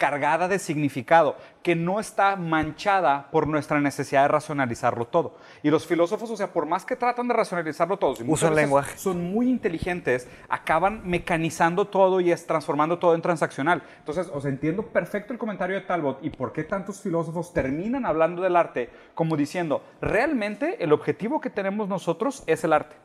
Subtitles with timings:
[0.00, 5.36] cargada de significado, que no está manchada por nuestra necesidad de racionalizarlo todo.
[5.62, 8.96] Y los filósofos, o sea, por más que tratan de racionalizarlo todo, Usan lenguaje.
[8.96, 13.82] son muy inteligentes, acaban mecanizando todo y es transformando todo en transaccional.
[13.98, 18.06] Entonces, o sea, entiendo perfecto el comentario de Talbot y por qué tantos filósofos terminan
[18.06, 22.96] hablando del arte como diciendo, realmente el objetivo que tenemos nosotros es el arte.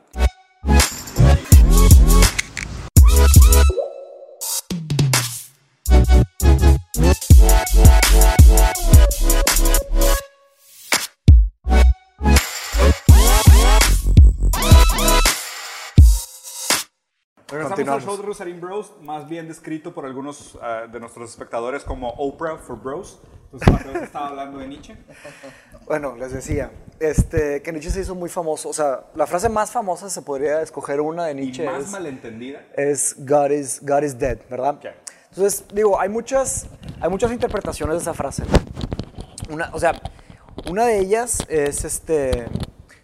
[17.76, 21.84] Regresamos al show de Rosarín Bros, más bien descrito por algunos ah, de nuestros espectadores
[21.84, 23.20] como Oprah for Bros.
[23.52, 24.96] Entonces, Mateo estaba hablando de Nietzsche.
[25.86, 28.68] Bueno, les decía, este, que Nietzsche se hizo muy famoso.
[28.68, 31.64] O sea, la frase más famosa se podría escoger una de Y Nietzsche.
[31.64, 32.66] más es, malentendida.
[32.76, 34.78] es God is, God is dead, ¿verdad?
[35.30, 36.66] Entonces, digo, hay muchas,
[37.00, 38.42] hay muchas interpretaciones de esa frase.
[39.48, 39.92] Una, o sea,
[40.68, 42.46] una de ellas es este.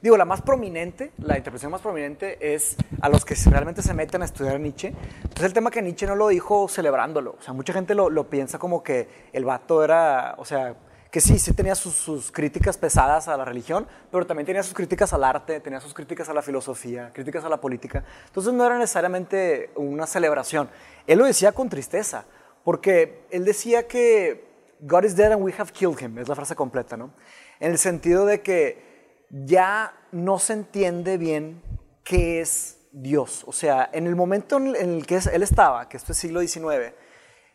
[0.02, 4.22] Digo, la más prominente, la interpretación más prominente es a los que realmente se meten
[4.22, 4.88] a estudiar a Nietzsche.
[5.22, 7.36] Entonces, el tema que Nietzsche no lo dijo celebrándolo.
[7.38, 10.74] O sea, mucha gente lo, lo piensa como que el vato era, o sea,
[11.08, 14.74] que sí, sí tenía sus, sus críticas pesadas a la religión, pero también tenía sus
[14.74, 18.02] críticas al arte, tenía sus críticas a la filosofía, críticas a la política.
[18.26, 20.68] Entonces, no era necesariamente una celebración.
[21.06, 22.24] Él lo decía con tristeza,
[22.64, 24.50] porque él decía que
[24.80, 27.12] God is dead and we have killed him, es la frase completa, ¿no?
[27.60, 28.91] En el sentido de que
[29.32, 31.62] ya no se entiende bien
[32.04, 33.44] qué es Dios.
[33.46, 36.94] O sea, en el momento en el que él estaba, que esto es siglo XIX,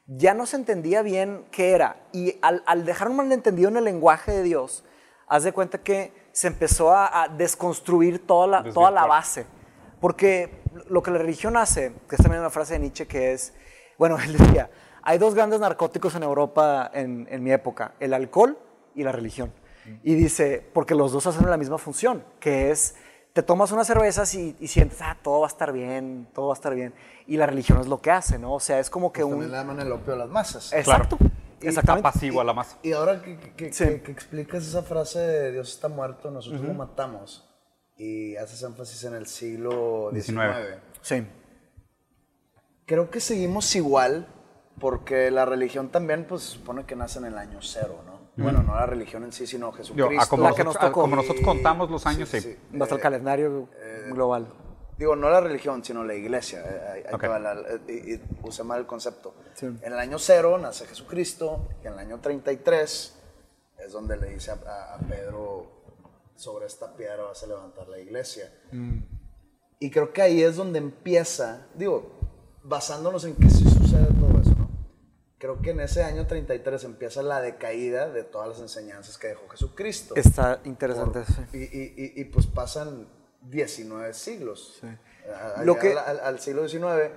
[0.08, 2.08] ya no se entendía bien qué era.
[2.12, 4.84] Y al, al dejar un malentendido en el lenguaje de Dios,
[5.28, 9.08] haz de cuenta que se empezó a, a desconstruir toda la, toda la Desvirtuar.
[9.08, 9.46] base.
[10.02, 13.54] Porque lo que la religión hace, que es también una frase de Nietzsche, que es,
[13.98, 14.70] bueno, él decía,
[15.04, 18.58] hay dos grandes narcóticos en Europa en, en mi época, el alcohol
[18.96, 19.54] y la religión.
[20.04, 22.96] Y dice, porque los dos hacen la misma función, que es,
[23.34, 26.54] te tomas unas cervezas y, y sientes, ah, todo va a estar bien, todo va
[26.54, 26.94] a estar bien.
[27.28, 28.54] Y la religión es lo que hace, ¿no?
[28.54, 29.52] O sea, es como que Pues también un...
[29.52, 30.74] le llaman el opio a las masas.
[30.74, 31.18] Exacto.
[31.62, 32.08] Y- Exactamente.
[32.08, 32.78] Está pasivo a la masa.
[32.84, 33.84] Y ahora que, que- que- Sí.
[33.86, 37.50] que- que explicas esa frase de Dios está muerto, nosotros lo matamos,
[37.98, 40.80] y haces énfasis en el siglo XIX, 19.
[41.02, 41.26] Sí.
[42.86, 44.28] creo que seguimos igual
[44.80, 48.17] porque la religión también pues se supone que nace en el año cero, ¿no?
[48.38, 50.22] Bueno, no la religión en sí, sino Digo, Jesucristo.
[50.22, 51.02] a como, La que nosotros, nos a tocó.
[51.02, 52.40] como nosotros contamos los años, sí.
[52.42, 52.78] Sí, sí.
[52.80, 53.68] El calendario
[54.12, 54.48] global.
[54.98, 56.62] Digo, no la religión, sino la iglesia.
[56.66, 59.34] eh, ahí- ahí la- eh, y, y usé mal el concepto.
[59.56, 59.66] Sí.
[59.66, 63.16] En el año cero nace Jesucristo, y en el año 33
[63.86, 65.68] es donde le dice a, a- a Pedro,
[66.36, 68.52] sobre esta piedra vas a levantar la iglesia.
[68.72, 69.00] Mm.
[69.80, 72.12] Y creo que ahí es donde empieza, digo,
[72.64, 74.08] basándonos en que sí sucede.
[75.40, 79.48] Creo que en ese año 33 empieza la decaída de todas las enseñanzas que dejó
[79.50, 80.16] Jesucristo.
[80.16, 81.24] Está interesante.
[81.26, 81.42] sí.
[81.54, 83.08] Y, y- y- y, pues pasan
[83.44, 84.82] 19 siglos.
[85.58, 87.12] A Lo que- al, al siglo XIX,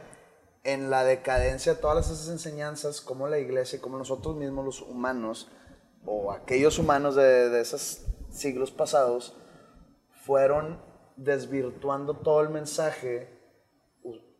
[0.64, 4.82] en la decadencia de todas esas enseñanzas, como la iglesia y como nosotros mismos los
[4.82, 5.50] humanos,
[6.04, 9.34] o aquellos humanos de, de esos siglos pasados,
[10.26, 10.78] fueron
[11.16, 13.28] desvirtuando todo el mensaje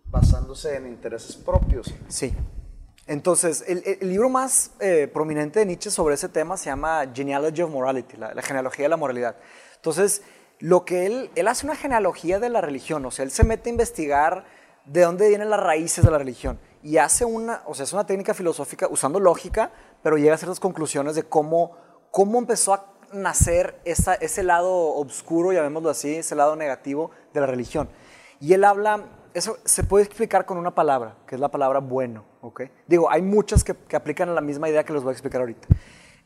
[0.04, 1.86] basándose en intereses propios.
[2.08, 2.34] Sí.
[3.10, 7.70] Entonces, el, libro más eh, prominente de Nietzsche sobre ese tema se llama Genealogy of
[7.72, 9.34] Morality, la, la genealogía de la moralidad.
[9.74, 10.22] Entonces,
[10.60, 13.72] lo que él, hace una genealogía de la religión, o sea, él se mete a
[13.72, 14.44] investigar
[14.84, 18.06] de dónde vienen las raíces de la religión y hace una, o sea, es una
[18.06, 19.72] técnica filosófica usando lógica,
[20.04, 21.76] pero llega a ciertas conclusiones de cómo,
[22.12, 27.88] cómo empezó a nacer ese lado oscuro, llamémoslo así, ese lado negativo de la religión.
[28.38, 29.02] Y él habla,
[29.34, 32.62] eso se puede explicar con una palabra, que es la palabra bueno, ¿ok?
[32.86, 35.68] Digo, hay muchas que, que aplican la misma idea que les voy a explicar ahorita.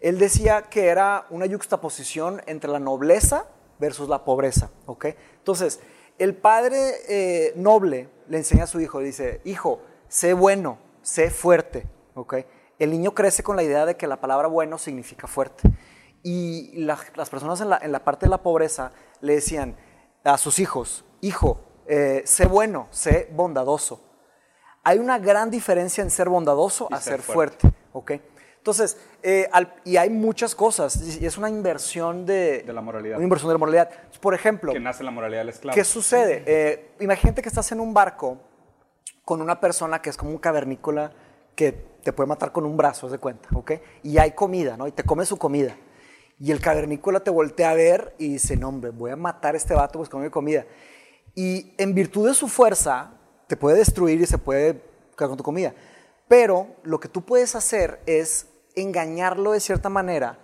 [0.00, 3.47] Él decía que era una yuxtaposición entre la nobleza
[3.78, 5.06] versus la pobreza, ¿ok?
[5.38, 5.80] Entonces,
[6.19, 11.86] el padre eh, noble le enseña a su hijo, dice, hijo, sé bueno, sé fuerte,
[12.14, 12.34] ¿ok?
[12.78, 15.69] El niño crece con la idea de que la palabra bueno significa fuerte.
[16.22, 19.76] Y la- las personas en la, en la parte de la pobreza le decían
[20.25, 24.00] a sus hijos, hijo, eh, sé bueno, sé bondadoso.
[24.84, 28.12] Hay una gran diferencia en ser bondadoso Y a ser ser fuerte, ¿ok?
[28.58, 33.16] Entonces, eh, al- y hay muchas cosas, y es una inversión de, De la moralidad.
[33.16, 33.90] Una inversión de la moralidad.
[34.20, 35.75] Por ejemplo, Que nace la moralidad del esclavo.
[35.75, 36.42] ¿Qué sucede?
[36.46, 38.38] Eh, imagínate que estás en un barco
[39.25, 41.12] con una persona que es como un cavernícola
[41.54, 41.72] que
[42.02, 43.72] te puede matar con un brazo, haz de cuenta, ¿ok?
[44.02, 44.86] Y hay comida, ¿no?
[44.86, 45.76] Y te come su comida.
[46.38, 49.56] Y el cavernícola te voltea a ver y dice, no, hombre, voy a matar a
[49.56, 50.64] este vato pues come comida.
[51.34, 53.12] Y en virtud de su fuerza,
[53.46, 54.81] te puede destruir y se puede
[55.17, 55.75] quedar con tu comida.
[56.29, 60.38] Pero lo que tú puedes hacer es engañarlo de cierta manera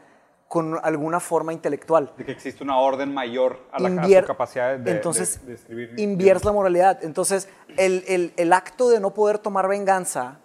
[0.48, 2.12] con alguna forma intelectual.
[2.16, 5.46] De que existe una orden mayor a la a Invier- su capacidad de, entonces, de-
[5.46, 5.94] de escribir.
[5.98, 7.02] inviertes la moralidad.
[7.04, 10.40] Entonces, el, el- el acto de no poder tomar venganza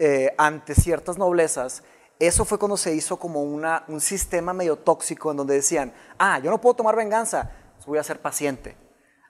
[0.00, 1.84] eh, ante ciertas noblezas,
[2.18, 6.40] eso fue cuando se hizo como una, un sistema medio tóxico en donde decían, ah,
[6.40, 7.50] yo no puedo tomar venganza,
[7.86, 8.76] voy a ser paciente.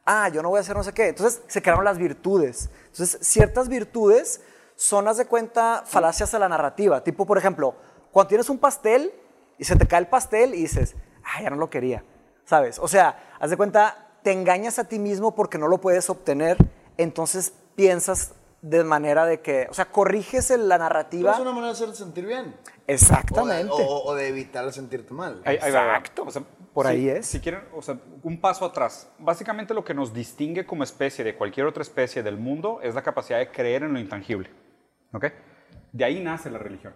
[0.06, 1.08] Ah, yo no voy a hacer no sé qué.
[1.08, 2.68] Entonces se crearon las virtudes.
[2.90, 4.40] Entonces, ciertas virtudes
[4.76, 7.02] son, haz de cuenta, falacias de la narrativa.
[7.02, 7.74] Tipo, por ejemplo,
[8.12, 9.12] cuando tienes un pastel
[9.58, 12.04] y se te cae el pastel y dices, ah, ya no lo quería.
[12.44, 12.78] ¿Sabes?
[12.78, 16.56] O sea, haz de cuenta, te engañas a ti mismo porque no lo puedes obtener,
[16.98, 21.32] entonces piensas de manera de que, o sea, corriges la Pero narrativa.
[21.32, 22.54] es una manera de hacerte sentir bien.
[22.86, 23.72] Exactamente.
[23.72, 25.40] O de, o- o de evitar sentirte mal.
[25.44, 26.24] Exacto.
[26.26, 26.42] O sea,
[26.74, 27.26] Por ahí es.
[27.26, 29.08] Si quieren, o sea, un paso atrás.
[29.18, 33.02] Básicamente lo que nos distingue como especie de cualquier otra especie del mundo es la
[33.02, 34.50] capacidad de creer en lo intangible.
[35.12, 35.26] ¿Ok?
[35.92, 36.92] De ahí nace la religión.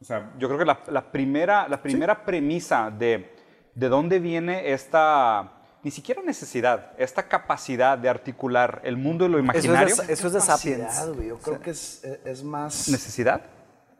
[0.00, 3.34] O sea, yo creo que la, la primera, la primera premisa de,
[3.74, 9.38] de dónde viene esta, ni siquiera necesidad, esta capacidad de articular el mundo y lo
[9.38, 9.94] Eso imaginario.
[9.94, 11.26] es de, eso es de Capacidad, Sapiens.
[11.26, 12.88] Yo creo que es, es más...
[12.88, 13.42] ¿Necesidad?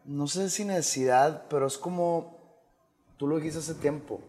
[0.04, 2.38] No sé si necesidad, pero es como
[3.18, 4.22] tú lo dijiste hace tiempo,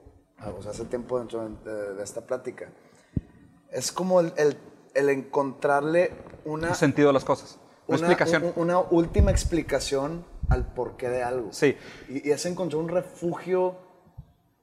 [0.50, 2.70] o sea, hace tiempo dentro de, de esta plática.
[3.72, 4.58] Es como el, el-
[4.94, 6.12] el encontrarle
[6.44, 7.58] una, Un sentido de las cosas.
[7.88, 8.44] Una, una, explicación.
[8.44, 11.54] un- una última explicación al porqué de algo.
[11.54, 11.78] Sí.
[12.10, 13.78] Y, y es encontrar un refugio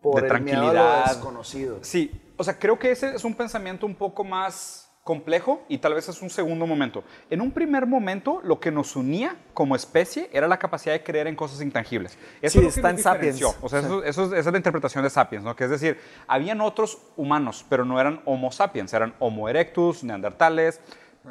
[0.03, 1.07] por De el miedo a lo tranquilidad.
[1.07, 1.79] desconocido.
[1.83, 5.94] Sí, o sea, creo que ese es un pensamiento un poco más complejo y tal
[5.94, 7.02] vez es un segundo momento.
[7.31, 11.28] En un primer momento, lo que nos unía como especie era la capacidad de creer
[11.28, 12.19] en cosas intangibles.
[12.43, 13.43] Eso Sí, es está en Sapiens.
[13.62, 15.56] O sea, eso, eso es, esa es la interpretación de Sapiens, ¿no?
[15.56, 20.82] Que es decir, habían otros humanos, pero no eran Homo sapiens, eran Homo erectus, neandertales.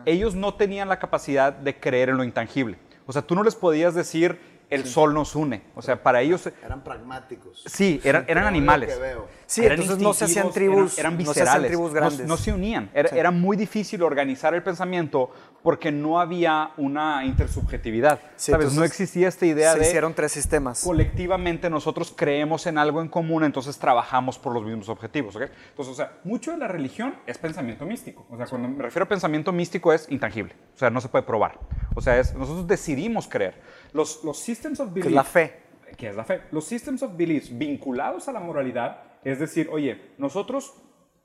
[0.06, 2.80] Ellos no tenían la capacidad de creer en lo intangible.
[3.06, 4.40] O sea, tú no les podías decir,
[4.70, 5.64] el sol nos une.
[5.76, 6.50] O sea, para ellos...
[6.64, 7.64] Eran pragmáticos.
[7.66, 8.94] Sí, eran, eran animales.
[8.94, 9.28] que veo.
[9.46, 11.96] Sí, Eran entonces no se hacían tribus- eran, eran no se hacían viscerales, tribus no-
[11.96, 12.28] grandes.
[12.28, 12.90] No, se unían.
[12.94, 15.32] Era, era muy difícil organizar el pensamiento
[15.64, 18.20] porque no había una intersubjetividad.
[18.36, 18.74] Sí, ¿Sabes?
[18.74, 20.84] No existía esta idea Se de hicieron tres sistemas.
[20.84, 25.36] colectivamente nosotros creemos en algo en común, entonces trabajamos por los mismos objetivos.
[25.36, 25.44] ¿ok?
[25.70, 28.26] Entonces, o sea, mucho de la religión es pensamiento místico.
[28.30, 30.56] O sea, cuando me refiero a pensamiento místico es intangible.
[30.76, 31.58] O sea, no se puede probar.
[31.96, 33.62] O sea, es, nosotros decidimos creer.
[33.94, 35.54] Los, los systems of Que belief es la fe.
[35.98, 36.42] que es la fe.
[36.52, 40.74] Los systems of beliefs vinculados a la moralidad, es decir, oye, nosotros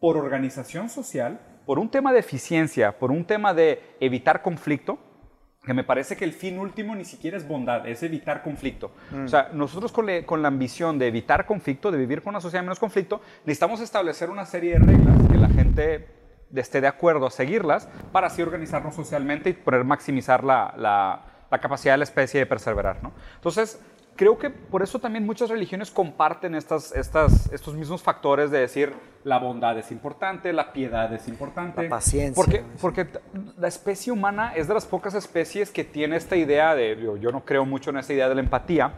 [0.01, 4.99] por organización social, por un tema de eficiencia, por un tema de evitar conflicto,
[5.65, 8.91] que me parece que el fin último ni siquiera es bondad, es evitar conflicto.
[9.25, 12.41] O sea, nosotros con, le- con la ambición de evitar conflicto, de vivir con una
[12.41, 16.09] sociedad menos conflicto, necesitamos establecer una serie de reglas que la gente
[16.53, 21.59] esté de acuerdo a seguirlas para así organizarnos socialmente y poder maximizar la, la- la
[21.59, 23.03] capacidad de la especie de perseverar.
[23.03, 23.13] ¿no?
[23.35, 23.79] Entonces,
[24.17, 28.95] creo que por eso también muchas religiones comparten estas, estas, estos mismos factores de decir
[29.23, 31.83] la bondad es importante, la piedad es importante.
[31.83, 33.07] La paciencia, Porque, porque
[33.59, 37.31] la especie humana es de las pocas especies que tiene esta idea de, yo, yo
[37.31, 38.95] no creo mucho en esta idea de la empatía,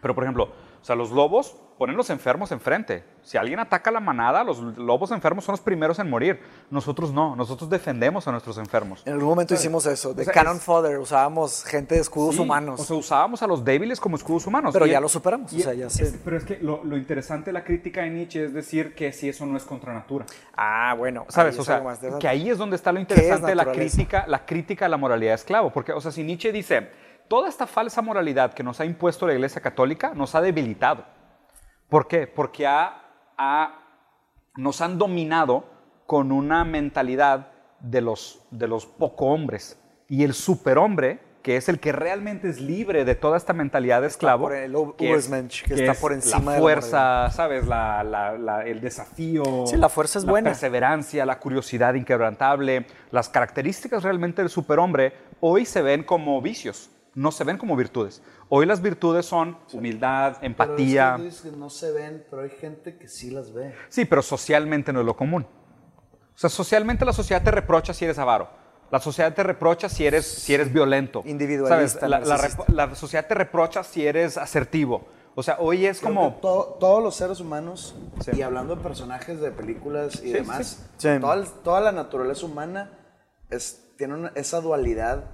[0.00, 0.44] pero por ejemplo,
[0.80, 3.02] o sea, los lobos ponen los enfermos enfrente.
[3.22, 6.38] Si alguien ataca a la manada, los lobos enfermos son los primeros en morir.
[6.68, 9.02] Nosotros no, nosotros defendemos a nuestros enfermos.
[9.06, 10.12] En algún momento hicimos eso.
[10.12, 12.78] De O sea, Cannon es- Fodder usábamos gente de escudos Sí, humanos.
[12.80, 14.74] O sea, usábamos a los débiles como escudos humanos.
[14.74, 16.98] Pero Y- ya lo superamos, o y- sea, ya es- pero es que lo, lo
[16.98, 20.26] interesante de la crítica de Nietzsche es decir que si eso no es contra natura.
[20.58, 21.24] ah, bueno.
[21.30, 21.58] ¿Sabes?
[21.58, 21.82] O sea,
[22.20, 24.98] que ahí es donde está lo es interesante de la crítica, la crítica a la
[24.98, 25.70] moralidad de esclavo.
[25.72, 26.90] Porque, o sea, si Nietzsche dice,
[27.26, 31.04] toda esta falsa moralidad que nos ha impuesto la Iglesia Católica nos ha debilitado.
[31.90, 32.26] ¿Por qué?
[32.26, 33.02] Porque ha,
[33.36, 33.78] ha-
[34.56, 35.64] nos han dominado
[36.06, 37.48] con una mentalidad
[37.80, 39.78] de los, de los poco hombres.
[40.08, 44.08] Y el superhombre, que es el que realmente es libre de toda esta mentalidad de
[44.08, 47.66] esclavo, el que es- Ubersmensch, que está es por encima de la la fuerza, ¿sabes?
[47.66, 49.66] La- la- la- el desafío.
[49.66, 50.50] Sí, la fuerza es la buena.
[50.50, 57.32] perseverancia, la curiosidad inquebrantable, las características realmente del superhombre hoy se ven como vicios, no
[57.32, 58.22] se ven como virtudes.
[58.48, 61.06] Hoy las virtudes son humildad, Pero empatía.
[61.08, 63.74] es que tú dices que no se ven, pero hay gente que sí las ve.
[63.88, 65.46] Sí, pero socialmente no es lo común.
[66.34, 68.48] O sea, socialmente la sociedad te reprocha si eres avaro.
[68.90, 71.22] La sociedad te reprocha si eres, si eres violento.
[71.24, 72.68] Individualista, ¿Sabes?
[72.68, 75.06] La, la sociedad te reprocha si eres asertivo.
[75.36, 76.34] O sea, hoy es Creo como...
[76.40, 78.32] to- todos los seres humanos, Sí.
[78.34, 81.08] y hablando de personajes de películas y Sí, demás, sí.
[81.08, 81.20] Sí.
[81.20, 82.98] Toda, toda la naturaleza humana
[83.48, 85.24] es, tiene una- esa dualidad,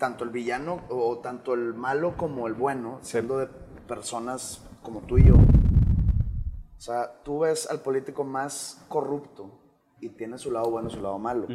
[0.00, 3.46] tanto el villano o tanto el malo como el bueno, siendo de
[3.86, 5.34] personas como tú y yo.
[5.36, 9.60] O sea, tú ves al político más corrupto
[10.00, 11.46] y tiene su lado bueno y su lado malo.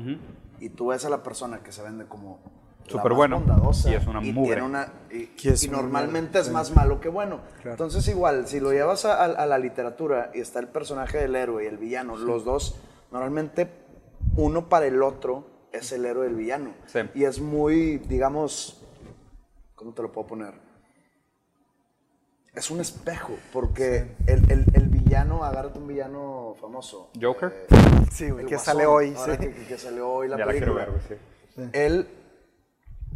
[0.59, 2.39] Y tú ves a la persona que se vende como
[2.85, 3.39] la Súper más bueno.
[3.39, 4.53] bondadosa, Y es una y mugre.
[4.53, 5.27] tiene una- y,
[5.69, 7.39] normalmente es más malo que bueno.
[7.63, 11.35] Entonces igual, si lo llevas a, a- a la literatura y está el personaje del
[11.35, 12.79] héroe y el villano, los dos,
[13.11, 13.69] normalmente
[14.37, 15.47] uno para el otro
[15.77, 16.74] es el héroe del villano.
[16.88, 17.00] Sí.
[17.13, 18.82] Y es muy, digamos,
[19.75, 20.53] ¿cómo te lo puedo poner?
[22.53, 27.10] Es un espejo, porque el, el- el villano, agárrate un villano famoso.
[27.22, 27.67] Joker.
[27.70, 29.13] eh, Sí, güey, el que Guasón, sale hoy.
[29.15, 29.38] sí.
[29.38, 30.86] que, que salió hoy la Ya la quiero película.
[30.98, 31.20] ver, güey,
[31.65, 31.70] sí.
[31.74, 32.08] Él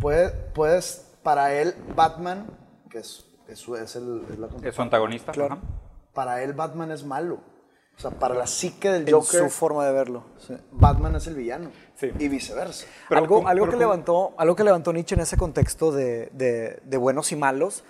[0.01, 2.47] puede, puedes, para él, Batman,
[2.89, 5.31] que es, es, su- es el, es la Es su antagonista.
[5.31, 5.53] Claro.
[5.53, 5.63] ajá.
[6.13, 7.39] para él Batman es malo.
[7.99, 10.23] O sea, para la psique del En Joker, su forma de verlo.
[10.47, 10.55] sí.
[10.71, 11.69] Batman es el villano.
[11.95, 12.09] Sí.
[12.17, 12.85] Y viceversa.
[13.09, 16.79] Pero algo, algo, pero que levantó, algo que levantó Nietzsche en ese contexto de, de-
[16.85, 17.83] de buenos y malos,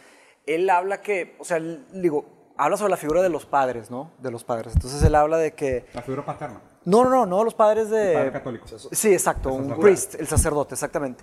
[0.47, 2.25] él habla que, o sea, él, digo,
[2.57, 4.09] habla sobre la figura de los padres, ¿no?
[4.17, 4.73] De los padres.
[4.73, 6.59] Entonces él habla de que, La figura paterna.
[6.85, 8.07] no, no, no, no los padres de...
[8.13, 8.65] El padre católico.
[8.91, 11.21] Sí, exacto, un priest, el sacerdote, exactamente.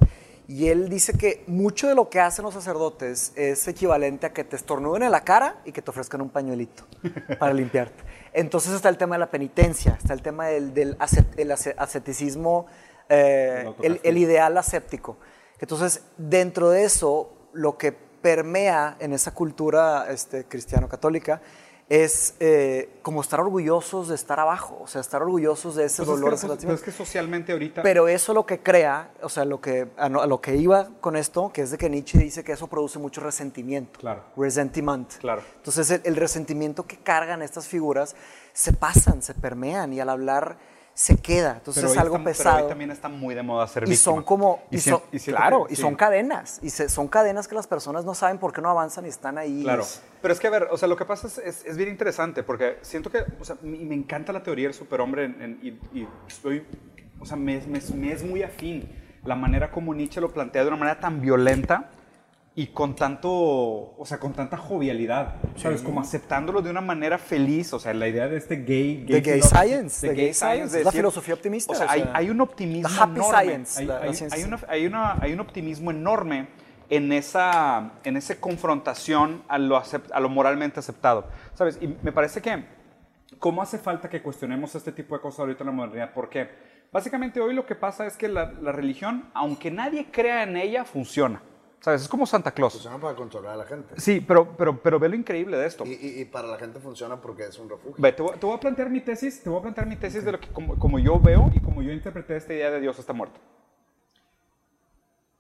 [0.49, 4.45] Y él dice que mucho de lo que hacen los sacerdotes es equivalente a que
[4.45, 6.85] te estornuden en la cara y que te ofrezcan un pañuelito
[7.41, 8.05] para limpiarte.
[8.37, 10.99] Entonces está el tema de la penitencia, está el tema del, del
[11.39, 12.67] el asceticismo,
[13.09, 15.17] eh, El el ideal aséptico.
[15.59, 21.41] Entonces, dentro de eso, lo que permea en esa cultura este, cristiano-católica
[21.89, 26.09] es eh, como estar orgullosos de estar abajo, o sea, estar orgullosos de ese Pues
[26.09, 26.33] es, que, dolor.
[26.33, 26.59] lastimero.
[26.61, 27.83] pero es que socialmente ahorita.
[27.83, 31.53] Pero eso lo que crea, o sea, lo que, a lo que iba con esto,
[31.53, 34.01] que es de que Nietzsche dice que eso produce mucho resentimiento.
[34.01, 34.25] Claro.
[34.37, 35.15] Resentiment.
[35.19, 35.43] Claro.
[35.59, 38.17] Entonces, el, el resentimiento que cargan estas figuras
[38.53, 40.57] se pasan, se permean y al hablar
[40.99, 41.57] se queda.
[41.59, 42.63] Entonces, pero es algo Pero pesado.
[42.63, 44.03] hoy también está muy de moda ser y víctima.
[44.15, 45.83] son como, y son- y claro, que- y sí.
[45.83, 46.59] son cadenas.
[46.63, 49.37] Y se- son cadenas que las personas no saben por qué no avanzan y están
[49.37, 49.63] ahí.
[49.63, 49.85] Claro.
[50.23, 52.43] Pero es que, a ver, o sea, lo que pasa es, es, es bien interesante
[52.43, 55.99] porque siento que, o sea, me, me encanta la teoría del superhombre en- en- y,
[56.01, 56.67] y estoy,
[57.21, 58.89] o sea, me, me- me es muy afín
[59.23, 61.91] la manera como Nietzsche lo plantea de una manera tan violenta
[62.59, 65.83] y con tanto, o sea, con tanta jovialidad, ¿sabes?
[65.83, 69.05] Como aceptándolo de una manera feliz, o sea, la idea de este gay...
[69.07, 72.01] The gay science, de the gay science, es la filosofía optimista, O sea, o hay,
[72.03, 73.39] sea, hay un optimismo the happy enorme.
[73.45, 74.39] science, hay, la- la hay- ciencia.
[74.39, 76.49] hay una- hay, una- hay un optimismo enorme
[76.89, 81.27] en esa, en esa confrontación a lo, acep- a lo moralmente aceptado.
[81.53, 81.79] ¿Sabes?
[81.83, 82.65] Y me parece que,
[83.39, 86.13] ¿cómo hace falta que cuestionemos este tipo de cosas ahorita en la modernidad?
[86.15, 86.49] Porque
[86.91, 90.87] básicamente hoy lo que pasa es que la, la religión, aunque nadie crea en ella,
[90.87, 91.43] funciona.
[91.81, 92.03] ¿Sabes?
[92.03, 92.73] Es como Santa Claus.
[92.73, 94.01] Funciona para controlar a la gente.
[94.01, 95.85] Sí, pero, pero, pero ve lo increíble de esto.
[95.87, 97.95] Y, y- y para la gente funciona porque es un refugio.
[97.99, 100.25] Ve, te, voy, te voy a plantear mi tesis, te voy a plantear mi tesis
[100.25, 102.99] de lo que como, como yo veo y como yo interpreté esta idea de Dios
[102.99, 103.39] está muerto.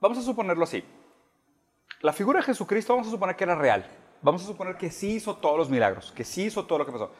[0.00, 0.84] Vamos a suponerlo así.
[2.02, 3.86] La figura de Jesucristo vamos a suponer que era real.
[4.22, 6.92] Vamos a suponer que sí hizo todos los milagros, que sí hizo todo lo que
[6.92, 7.10] pasó.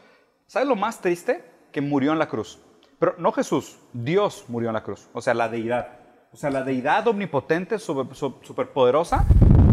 [0.47, 1.45] ¿Sabes lo más triste?
[1.73, 2.59] Que murió en la cruz.
[2.99, 5.09] Pero no Jesús, Dios murió en la cruz.
[5.13, 6.01] O sea, la deidad.
[6.33, 9.25] O sea, la deidad omnipotente, super- su- superpoderosa,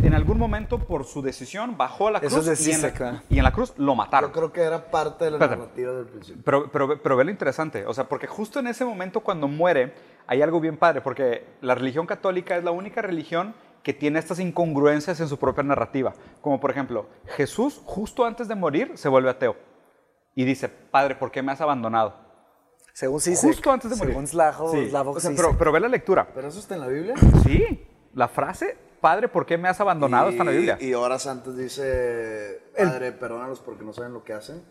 [0.02, 2.88] en algún momento por su decisión bajó a la Eso cruz es y, en la,
[2.90, 3.24] Zizek, ¿verdad?
[3.30, 4.30] y en la cruz lo mataron.
[4.30, 5.58] Yo creo que era parte de la Espérate.
[5.62, 6.42] narrativa del principio.
[6.46, 9.94] Pero, pero, pero ve lo interesante, o sea, porque justo en ese momento cuando muere
[10.28, 14.40] hay algo bien padre, porque la religión católica es la única religión que tiene estas
[14.40, 16.14] incongruencias en su propia narrativa.
[16.40, 19.58] Como por ejemplo, Jesús justo antes de morir se vuelve ateo
[20.36, 22.23] y dice, Padre, ¿por qué me has abandonado?
[22.94, 23.50] Según Zizek.
[23.50, 24.12] Justo antes de morir.
[24.14, 26.28] Según Slajo, Sí, Slavoj o sea, pero, pero ve la lectura.
[26.34, 27.16] ¿Pero eso está en la Biblia?
[27.44, 30.30] Sí, la frase, Padre, ¿por qué me has abandonado?
[30.30, 30.78] está en la Biblia.
[30.80, 34.62] Y horas antes dice, Padre, perdónalos porque no saben lo que hacen.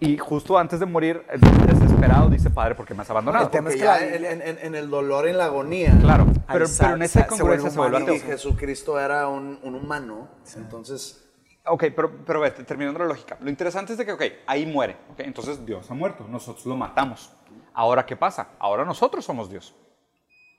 [0.00, 1.24] Y justo antes de morir,
[1.66, 3.44] desesperado, dice, Padre, ¿por qué me has abandonado?
[3.44, 5.96] El tema es que ya en, en- en- el dolor, en la agonía.
[6.00, 8.20] Claro, pero, Ahí sa- pero en esa sa- se vuelve Y.
[8.20, 10.28] Jesucristo era un, un humano.
[10.56, 11.22] Entonces,
[11.68, 13.36] Ok, pero, pero ve, terminando la lógica.
[13.40, 14.96] Lo interesante es de que, ok, ahí muere.
[15.12, 17.32] ok, Entonces Dios ha muerto, nosotros lo matamos.
[17.78, 18.48] Ahora, ¿qué pasa?
[18.58, 19.74] Ahora nosotros somos Dios.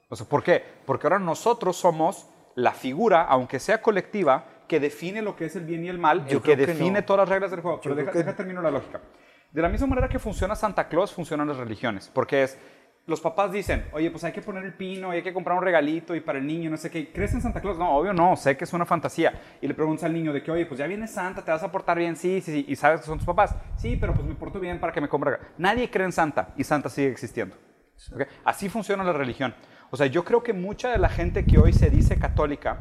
[0.08, 0.64] O sea, ¿por qué?
[0.86, 5.66] Porque ahora nosotros somos la figura, aunque sea colectiva, que define lo que es el
[5.66, 7.06] bien y el mal, Yo el que define no.
[7.06, 7.80] todas las reglas del juego.
[7.82, 9.02] Pero deja, que- deja termino la lógica.
[9.52, 12.12] De la misma manera que funciona Santa Claus, funcionan las religiones.
[12.14, 12.58] Porque es,
[13.08, 16.14] los papás dicen, oye, pues hay que poner el pino hay que comprar un regalito
[16.14, 17.10] y para el niño, no sé qué.
[17.12, 17.78] ¿Crees en Santa Claus?
[17.78, 19.34] No, obvio no, sé que es una fantasía.
[19.62, 21.72] Y le preguntas al niño de que, oye, pues ya viene Santa, te vas a
[21.72, 22.66] portar bien, sí, sí, sí.
[22.68, 23.56] Y sabes que son tus papás.
[23.78, 25.38] Sí, pero pues me porto bien para que me compre.
[25.58, 27.56] Nadie cree en Santa y Santa sigue existiendo.
[28.44, 29.56] Así funciona la religión.
[29.90, 32.78] O sea, yo creo que mucha de la gente que hoy se dice católica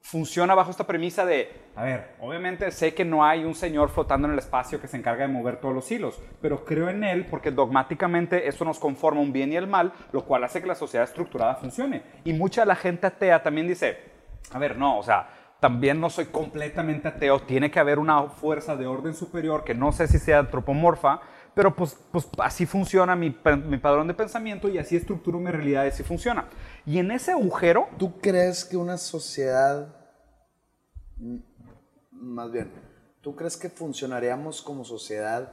[0.00, 4.26] funciona bajo esta premisa de, a ver, obviamente sé que no hay un señor flotando
[4.26, 7.26] en el espacio que se encarga de mover todos los hilos, pero creo en él
[7.26, 10.74] porque dogmáticamente esto nos conforma un bien y el mal, lo cual hace que la
[10.74, 12.02] sociedad estructurada funcione.
[12.24, 13.98] Y mucha de la gente atea también dice,
[14.52, 15.28] a ver, no, o sea,
[15.60, 19.92] también no soy completamente ateo, tiene que haber una fuerza de orden superior que no
[19.92, 21.20] sé si sea antropomorfa,
[21.54, 23.36] pero pues, pues así funciona mi,
[23.66, 26.44] mi padrón de pensamiento y así estructuro mi realidad y así funciona.
[26.88, 29.94] Y en ese agujero, ¿Tú crees que una sociedad,
[31.20, 31.40] m-
[32.12, 32.70] más bien,
[33.20, 35.52] ¿tú crees que funcionaríamos como sociedad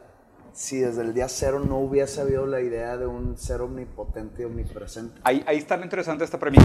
[0.53, 4.45] si desde el día cero no hubiese habido la idea de un ser omnipotente y
[4.45, 5.19] omnipresente?
[5.25, 6.63] ahí, ahí está lo interesante de esta premisa.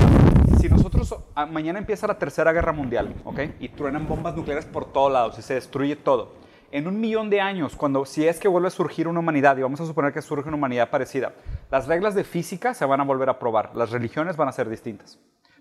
[0.60, 3.40] Si nosotros, ah, mañana empieza la tercera guerra mundial, ¿ok?
[3.58, 6.38] Y truenan bombas nucleares por todos lados y se destruye todo.
[6.72, 9.62] En un millón de años, cuando si es que vuelve a surgir una humanidad, y
[9.62, 11.32] vamos a suponer que surge una humanidad parecida,
[11.70, 14.68] las reglas de física se van a volver a probar, las religiones van a ser
[14.68, 15.18] distintas.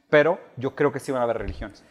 [0.09, 1.83] Pero yo creo que sí van a haber religiones.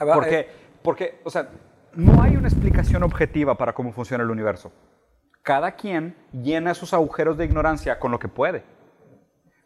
[0.00, 0.48] Va, Porque, eh,
[0.82, 1.50] porque, o sea,
[1.94, 4.72] no hay una explicación objetiva para cómo funciona el universo.
[5.42, 8.64] Cada quien llena esos agujeros de ignorancia con lo que puede.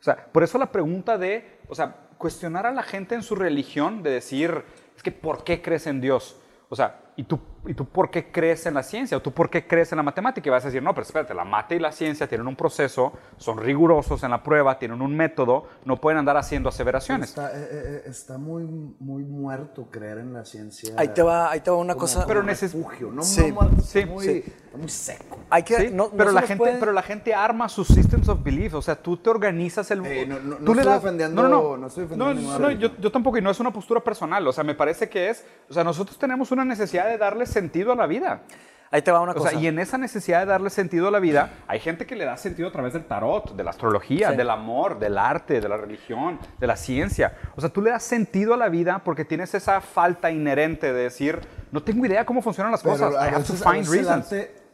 [0.01, 3.35] O sea, por eso la pregunta de, o sea, cuestionar a la gente en su
[3.35, 4.65] religión, de decir,
[4.97, 6.41] es que ¿por qué crees en Dios?
[6.69, 9.17] O sea, ¿y tú, ¿y tú por qué crees en la ciencia?
[9.17, 10.49] ¿O tú por qué crees en la matemática?
[10.49, 13.13] Y vas a decir, no, pero espérate, la mate y la ciencia tienen un proceso,
[13.37, 17.31] son rigurosos en la prueba, tienen un método, no pueden andar haciendo aseveraciones.
[17.31, 20.95] Está, eh, eh, está muy, muy muerto creer en la ciencia.
[20.97, 22.27] ahí te va, ahí te va una como- cosa.
[22.27, 24.45] Pero neces- refugio, no, Sí, no sí, muy, sí.
[24.77, 25.39] muy seco.
[25.49, 28.29] Hay que, Sí, no- pero, se la gente, puede- pero la gente arma sus systems
[28.29, 28.75] of belief.
[28.75, 30.05] O sea, tú te organizas el.
[30.05, 31.77] Eh, no- no- tú no le estoy das- defendiendo- No, no, no.
[31.79, 34.47] no estoy defendiendo yo, yo tampoco, y no es una postura personal.
[34.47, 35.45] O sea, me parece que es.
[35.71, 38.43] O sea, nosotros tenemos una necesidad de darle sentido a la vida.
[38.91, 39.51] Ahí te va una O cosa.
[39.51, 42.25] sea, y en esa necesidad de darle sentido a la vida, hay gente que le
[42.25, 44.37] da sentido a través del tarot, de la astrología, Sí.
[44.37, 47.33] del amor, del arte, de la religión, de la ciencia.
[47.57, 51.03] O sea, tú le das sentido a la vida porque tienes esa falta inherente de
[51.03, 51.41] decir,
[51.73, 53.13] no tengo idea cómo funcionan las cosas.
[53.13, 54.33] Pero I have to find reasons.
[54.33, 54.66] arte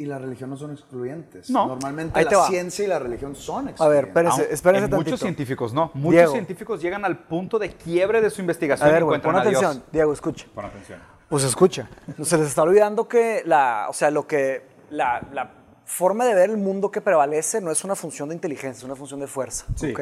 [0.00, 1.50] y la religión no son excluyentes.
[1.50, 1.66] No.
[1.66, 2.46] Normalmente Ahí te la va.
[2.46, 3.88] ciencia y la religión son A excluyentes.
[4.02, 5.10] ver, espérese, espérese en tantito.
[5.10, 5.90] muchos científicos no.
[5.94, 6.32] Muchos Diego.
[6.32, 9.48] científicos llegan al punto de quiebre de su investigación A ver, y encuentran pon a
[9.48, 9.62] Dios.
[9.62, 9.84] atención.
[9.92, 10.46] Diego, escucha.
[10.54, 11.00] Pon atención.
[11.28, 11.90] Pues escucha.
[12.22, 15.50] Se les está olvidando que la, o sea, lo que la, la
[15.84, 18.94] forma de ver el mundo que prevalece no es una función de inteligencia, es una
[18.96, 19.66] función de fuerza.
[19.74, 19.92] Sí.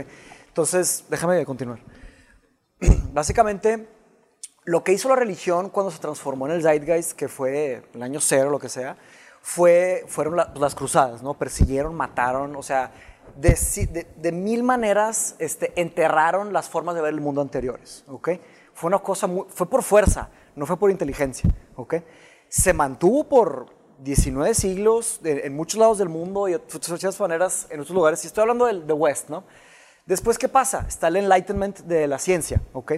[0.49, 1.79] Entonces, déjame continuar.
[3.13, 3.89] Básicamente,
[4.65, 8.21] lo que hizo la religión cuando se transformó en el Zeitgeist, que fue el año
[8.21, 8.97] cero, lo que sea,
[9.49, 11.35] fue, fueron la- las cruzadas, ¿no?
[11.35, 12.91] Persiguieron, mataron, o sea,
[13.37, 18.03] de, si- de- de mil maneras este, enterraron las formas de ver el mundo anteriores,
[18.09, 18.31] ¿ok?
[18.75, 21.95] Fue una cosa muy, fue por fuerza, no fue por inteligencia, ¿ok?
[22.49, 23.67] Se mantuvo por
[24.01, 28.27] 19 siglos en muchos lados del mundo y de muchas maneras en otros lugares, y
[28.27, 29.45] estoy hablando del de West, ¿no?
[30.07, 30.85] Después, ¿qué pasa?
[30.89, 32.95] Está el enlightenment de la ciencia, ¿ok?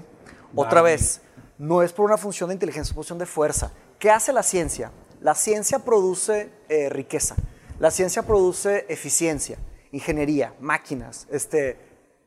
[0.56, 1.20] Otra vez,
[1.58, 3.70] no es por una función de inteligencia, es una función de fuerza.
[3.98, 4.90] ¿Qué hace la ciencia?
[5.20, 7.36] La ciencia produce eh, riqueza,
[7.78, 9.58] la ciencia produce eficiencia,
[9.92, 11.26] ingeniería, máquinas.
[11.30, 11.76] Este,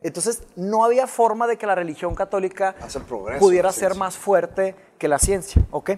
[0.01, 2.75] entonces, no había forma de que la religión católica
[3.07, 5.91] progreso pudiera ser más fuerte que la ciencia, ¿ok?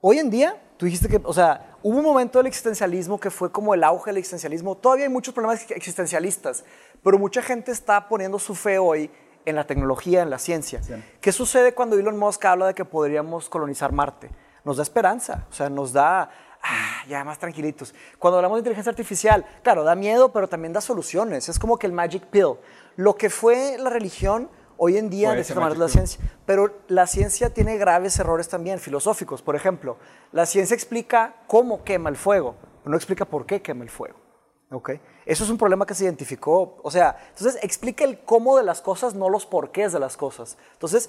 [0.00, 3.50] Hoy en día, tú dijiste que, o sea, hubo un momento del existencialismo que fue
[3.52, 4.76] como el auge del existencialismo.
[4.76, 6.64] Todavía hay muchos problemas existencialistas,
[7.02, 9.10] pero mucha gente está poniendo su fe hoy
[9.44, 10.80] en la tecnología, en la ciencia.
[11.20, 14.30] ¿Qué sucede cuando Elon Musk habla de que podríamos colonizar Marte?
[14.66, 16.28] Nos da esperanza, o sea, nos da,
[16.60, 17.94] ah, ya más tranquilitos.
[18.18, 21.48] Cuando hablamos de inteligencia artificial, claro, da miedo, pero también da soluciones.
[21.48, 22.54] Es como que el magic pill.
[22.96, 26.20] Lo que fue la religión, hoy en día, de cierta manera, la ciencia.
[26.46, 29.40] Pero la ciencia tiene graves errores también filosóficos.
[29.40, 29.98] Por ejemplo,
[30.32, 34.16] la ciencia explica cómo quema el fuego, pero no explica por qué quema el fuego.
[34.72, 34.90] ¿ok?
[35.26, 36.80] Eso es un problema que se identificó.
[36.82, 40.58] O sea, entonces explica el cómo de las cosas, no los porqués de las cosas.
[40.72, 41.08] Entonces,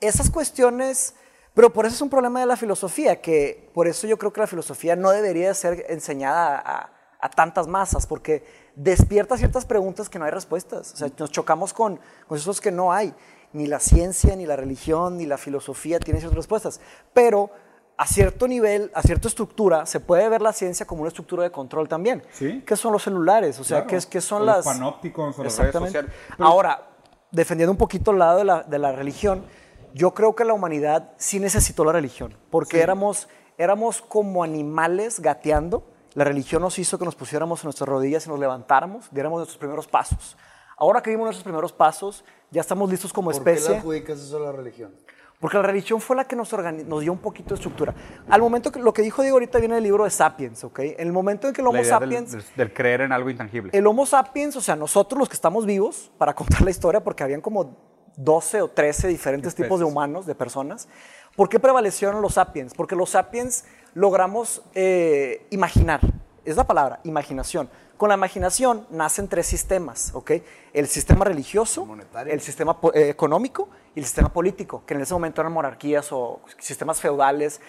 [0.00, 1.16] esas cuestiones...
[1.54, 4.40] Pero por eso es un problema de la filosofía, que por eso yo creo que
[4.40, 10.08] la filosofía no debería de ser enseñada a, a tantas masas, porque despierta ciertas preguntas
[10.08, 10.92] que no hay respuestas.
[10.94, 13.14] O sea, nos chocamos con, con esos que no hay.
[13.52, 16.80] Ni la ciencia, ni la religión, ni la filosofía tienen ciertas respuestas.
[17.12, 17.50] Pero
[17.98, 21.50] a cierto nivel, a cierta estructura, se puede ver la ciencia como una estructura de
[21.52, 22.22] control también.
[22.32, 22.64] Sí.
[22.66, 23.60] ¿Qué son los celulares?
[23.60, 24.04] O sea, Claro.
[24.08, 24.56] ¿qué, son O las...
[24.64, 26.10] los panópticos, o las redes sociales.
[26.34, 26.82] Pero- Ahora,
[27.30, 29.44] defendiendo un poquito el lado de la, de la religión,
[29.94, 33.28] yo creo que la humanidad sí necesitó la religión, porque éramos,
[33.58, 35.88] éramos como animales gateando.
[36.14, 39.58] La religión nos hizo que nos pusiéramos en nuestras rodillas y nos levantáramos, diéramos nuestros
[39.58, 40.36] primeros pasos.
[40.76, 43.78] Ahora que dimos nuestros primeros pasos, ya estamos listos como ¿Por qué le especie.
[43.78, 44.94] adjudicas eso a la religión?
[45.40, 47.94] Porque la religión fue la que nos, nos dio un poquito de estructura.
[48.28, 50.78] Al momento que lo que dijo Diego ahorita viene del libro de Sapiens, ¿ok?
[50.80, 53.10] En el momento en que el Homo La idea del, sapiens, del- del creer en
[53.12, 53.70] algo intangible.
[53.76, 57.24] el Homo sapiens, o sea, nosotros los que estamos vivos, para contar la historia, porque
[57.24, 60.88] habían como 12 o 13 diferentes tipos de humanos, de personas.
[61.36, 62.74] ¿Por qué prevalecieron los sapiens?
[62.74, 66.00] Porque los sapiens logramos eh, imaginar,
[66.44, 67.70] es la palabra, imaginación.
[67.96, 70.32] Con la imaginación nacen tres sistemas, ¿ok?
[70.72, 72.32] El sistema religioso, Monetario.
[72.32, 76.40] el sistema eh, económico y el sistema político, que en ese momento eran monarquías o
[76.58, 77.60] sistemas feudales.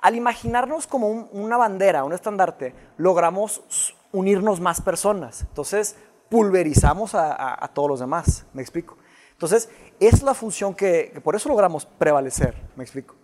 [0.00, 5.42] Al imaginarnos como un- una bandera, un estandarte, logramos unirnos más personas.
[5.42, 5.96] Entonces,
[6.30, 8.46] pulverizamos a, a- a todos los demás.
[8.54, 8.96] ¿Me explico?
[9.32, 9.68] Entonces,
[10.06, 12.54] es la función que, que por eso logramos prevalecer.
[12.76, 13.14] ¿Me explico?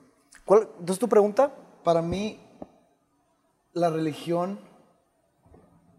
[0.44, 1.52] ¿Cuál, entonces, tu pregunta,
[1.84, 2.40] Para mí,
[3.72, 4.60] la religión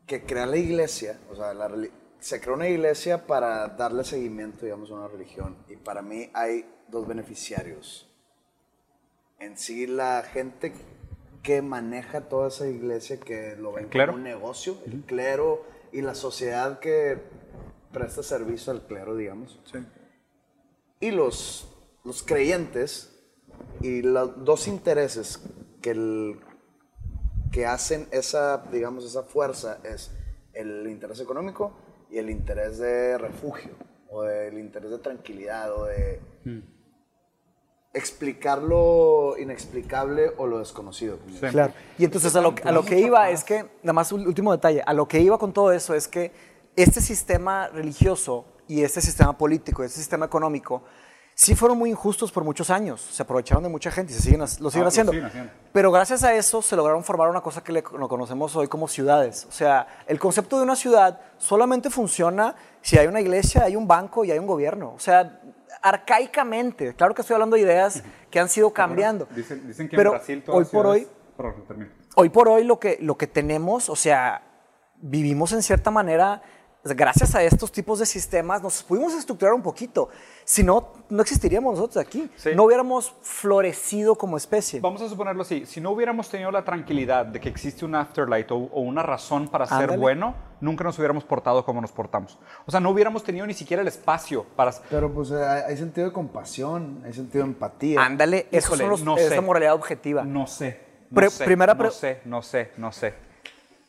[0.06, 1.70] que crea la iglesia, o sea, la
[2.20, 5.56] se creó una iglesia para darle seguimiento, digamos, a una religión.
[5.70, 8.10] Y para mí hay dos beneficiarios.
[9.40, 10.74] En sí, la gente
[11.44, 15.64] que maneja toda esa iglesia, que lo ven como un negocio, el clero
[15.94, 17.18] y la sociedad que
[17.94, 19.60] presta servicio al clero, digamos.
[21.00, 21.68] Y los,
[22.04, 23.16] los creyentes
[23.82, 25.40] y los dos intereses
[25.82, 26.40] que, el-
[27.52, 30.12] que hacen esa, digamos, esa fuerza es
[30.54, 31.74] el interés económico
[32.10, 33.72] y el interés de refugio
[34.10, 36.20] o el interés de tranquilidad o de
[37.94, 41.18] explicar lo inexplicable o lo desconocido.
[41.40, 41.48] Sí.
[41.48, 41.74] Claro.
[41.98, 44.82] Y entonces a lo, a lo que iba es que, nada más un último detalle,
[44.86, 46.32] a lo que iba con todo eso es que
[46.76, 50.84] este sistema religioso y este sistema político, este sistema económico,
[51.36, 53.02] sí fueron muy injustos por muchos años.
[53.02, 55.12] Se aprovecharon de mucha gente y se siguen, lo siguen Ah, haciendo.
[55.12, 55.52] siguen haciendo.
[55.74, 58.88] Pero gracias a eso se lograron formar una cosa que le, lo conocemos hoy como
[58.88, 59.46] ciudades.
[59.50, 63.88] O sea, el concepto de una ciudad solamente funciona si hay una iglesia, hay un
[63.88, 64.94] banco y hay un gobierno.
[64.96, 65.42] O sea,
[65.82, 69.28] arcaicamente, claro que estoy hablando de ideas que han sido cambiando.
[69.36, 71.08] Dicen, dicen que Pero en Brasil todas hoy por hoy,
[72.16, 74.44] hoy por hoy lo que, lo que tenemos, o sea,
[74.98, 76.42] vivimos en cierta manera,
[76.84, 80.10] gracias a estos tipos de sistemas, nos pudimos estructurar un poquito.
[80.46, 82.30] Si no, no existiríamos nosotros aquí.
[82.36, 82.52] Sí.
[82.56, 84.80] No hubiéramos florecido como especie.
[84.80, 88.54] Vamos a suponerlo así, si no hubiéramos tenido la tranquilidad de que existe un afterlife
[88.54, 92.40] o, o una razón para ser bueno, nunca nos hubiéramos portado como nos portamos.
[92.66, 94.72] O sea, no hubiéramos tenido ni siquiera el espacio para...
[94.90, 98.02] Pero pues eh, hay, hay sentido de compasión, hay sentido de empatía.
[98.02, 100.24] Ándale, eso no es moralidad objetiva.
[100.24, 100.88] No sé.
[101.12, 103.29] No Pre- sé, primera no sé, no sé, no sé.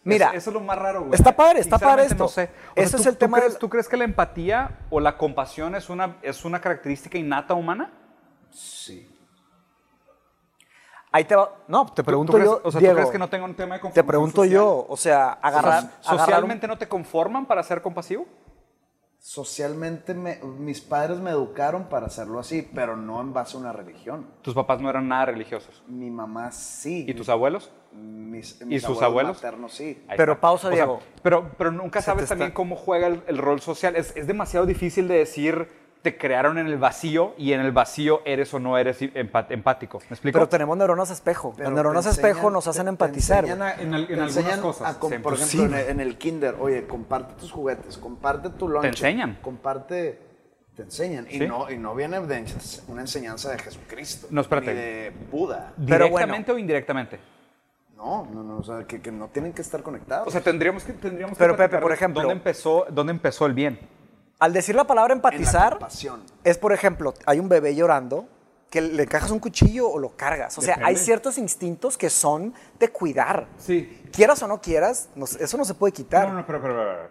[0.02, 1.14] Mira, eso, eso es lo más raro, güey.
[1.14, 2.34] está padre, está padre Sinceramente, No esto.
[2.34, 2.70] sé.
[2.70, 4.78] O sea, Ese ¿tú- es el tú tema Crees, del- ¿Tú crees que la empatía
[4.88, 7.92] o la compasión es una, es una característica innata humana?
[8.50, 9.06] Sí.
[11.12, 11.50] Ahí te va.
[11.66, 12.60] No, te ¿Tú- pregunto tú crees- yo.
[12.62, 14.54] O sea, Diego, ¿tú crees que no tengo un tema de Te conformación pregunto social?
[14.54, 15.72] yo, o sea, O sea, agarrar.
[15.72, 18.26] agarrar un- ¿Socialmente no te conforman para ser compasivo?
[19.22, 23.70] Socialmente me- mis padres me educaron para hacerlo así, pero no en base a una
[23.70, 24.26] religión.
[24.40, 25.82] Tus papás no eran nada religiosos.
[25.86, 27.04] Mi mamá sí.
[27.06, 27.70] ¿Y tus abuelos?
[27.92, 29.36] Mis, ¿Y mis sus abuelos?
[29.36, 30.02] maternos sí.
[30.08, 30.40] Ahí Pero está.
[30.40, 31.00] pausa, O sea, Diego.
[31.22, 33.94] pero, pero nunca sabes también cómo juega el, el rol social.
[33.94, 35.68] Es, es demasiado difícil de decir
[36.02, 39.98] te crearon en el vacío y en el vacío eres o no eres empático.
[40.08, 40.36] ¿Me explico?
[40.38, 41.52] Pero tenemos neuronas espejo.
[41.56, 43.44] Pero Las neuronas te espejo enseñan- nos hacen te- te empatizar.
[43.44, 45.60] enseñan a- En al- en te algunas enseñan cosas, a por ejemplo, sí.
[45.60, 48.86] en, el, en el kinder, oye, comparte tus juguetes, comparte tu lunch.
[48.86, 49.38] enseñan.
[49.42, 50.18] Comparte,
[50.74, 51.26] te enseñan.
[51.28, 51.46] Y, Sí.
[51.46, 52.44] no, y no viene de
[52.88, 54.28] una enseñanza de Jesucristo.
[54.30, 54.72] No, espérate.
[54.72, 55.74] Ni de Buda.
[55.86, 57.20] Pero ¿Directamente o indirectamente?
[57.96, 60.26] No, no, no, o sea, que, que no tienen que estar conectados.
[60.26, 63.52] O sea, tendríamos que tendríamos Pero, que Pepe, por ejemplo- ¿dónde empezó, ¿dónde empezó el
[63.52, 63.78] bien?
[64.40, 65.78] Al decir la palabra en la empatizar,
[66.44, 68.26] es por ejemplo, hay un bebé llorando
[68.70, 70.56] que le encajas un cuchillo o lo cargas.
[70.56, 73.48] O sea, hay ciertos instintos que son de cuidar.
[73.58, 74.00] Sí.
[74.12, 76.28] Quieras o no quieras, no- eso no se puede quitar.
[76.28, 77.10] No, no, pero, pero,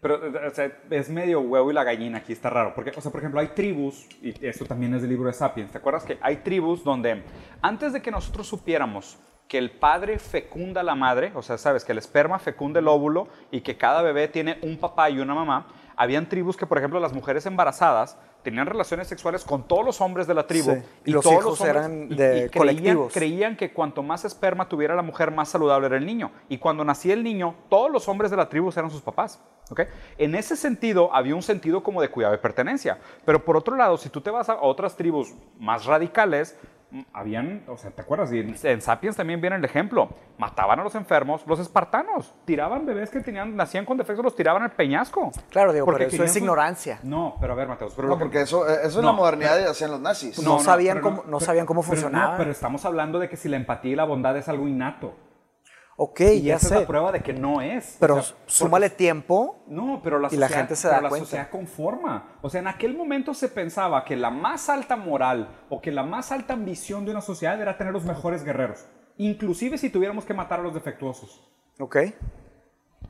[0.00, 2.72] pero, pero, o sea, es medio huevo y la gallina, aquí está raro.
[2.74, 5.72] Porque, o sea, por ejemplo, hay tribus, y esto también es del libro de Sapiens,
[5.72, 7.22] ¿te acuerdas que hay tribus donde
[7.62, 11.84] antes de que nosotros supiéramos que el padre fecunda a la madre, o sea, sabes,
[11.84, 15.34] que el esperma fecunda el óvulo y que cada bebé tiene un papá y una
[15.34, 20.00] mamá, habían tribus que, por ejemplo, las mujeres embarazadas tenían relaciones sexuales con todos los
[20.00, 20.72] hombres de la tribu.
[20.72, 23.12] Sí, y los todos hijos hombres- eran y- de y creían- colectivos.
[23.12, 26.30] creían que cuanto más esperma tuviera la mujer, más saludable era el niño.
[26.48, 29.42] Y cuando nacía el niño, todos los hombres de la tribu eran sus papás.
[29.68, 29.80] ¿ok?
[30.16, 32.98] En ese sentido, había un sentido como de cuidado y pertenencia.
[33.24, 36.56] Pero por otro lado, si tú te vas a otras tribus más radicales,
[37.12, 38.32] habían, o sea, ¿te acuerdas?
[38.32, 40.08] Y en, en Sapiens también viene el ejemplo.
[40.38, 42.34] Mataban a los enfermos, los espartanos.
[42.44, 45.30] Tiraban bebés que tenían, nacían con defectos, los tiraban al peñasco.
[45.50, 46.98] Claro, Diego, Porque pero eso es sus- ignorancia.
[47.02, 47.92] No, pero a ver, Mateos.
[47.94, 50.38] Pero No, lo que- porque eso, eh, eso No, la modernidad hacían los nazis.
[50.42, 52.36] No sabían pero cómo- no sabían cómo pero no, funcionaba.
[52.36, 55.14] pero estamos hablando de que si la empatía y la bondad es algo innato.
[55.98, 56.80] Ok, Y ya esa es sé.
[56.80, 57.96] la prueba de que no es.
[57.98, 59.64] Pero O sea, súmale tiempo.
[59.66, 61.24] No, pero la Y la sociedad, gente se pero da la cuenta.
[61.26, 62.38] sociedad conforma.
[62.42, 66.02] O sea, en aquel momento se pensaba que la más alta moral o que la
[66.02, 68.84] más alta ambición de una sociedad era tener los mejores guerreros.
[69.16, 71.50] Inclusive si tuviéramos que matar a los defectuosos.
[71.78, 71.96] Ok.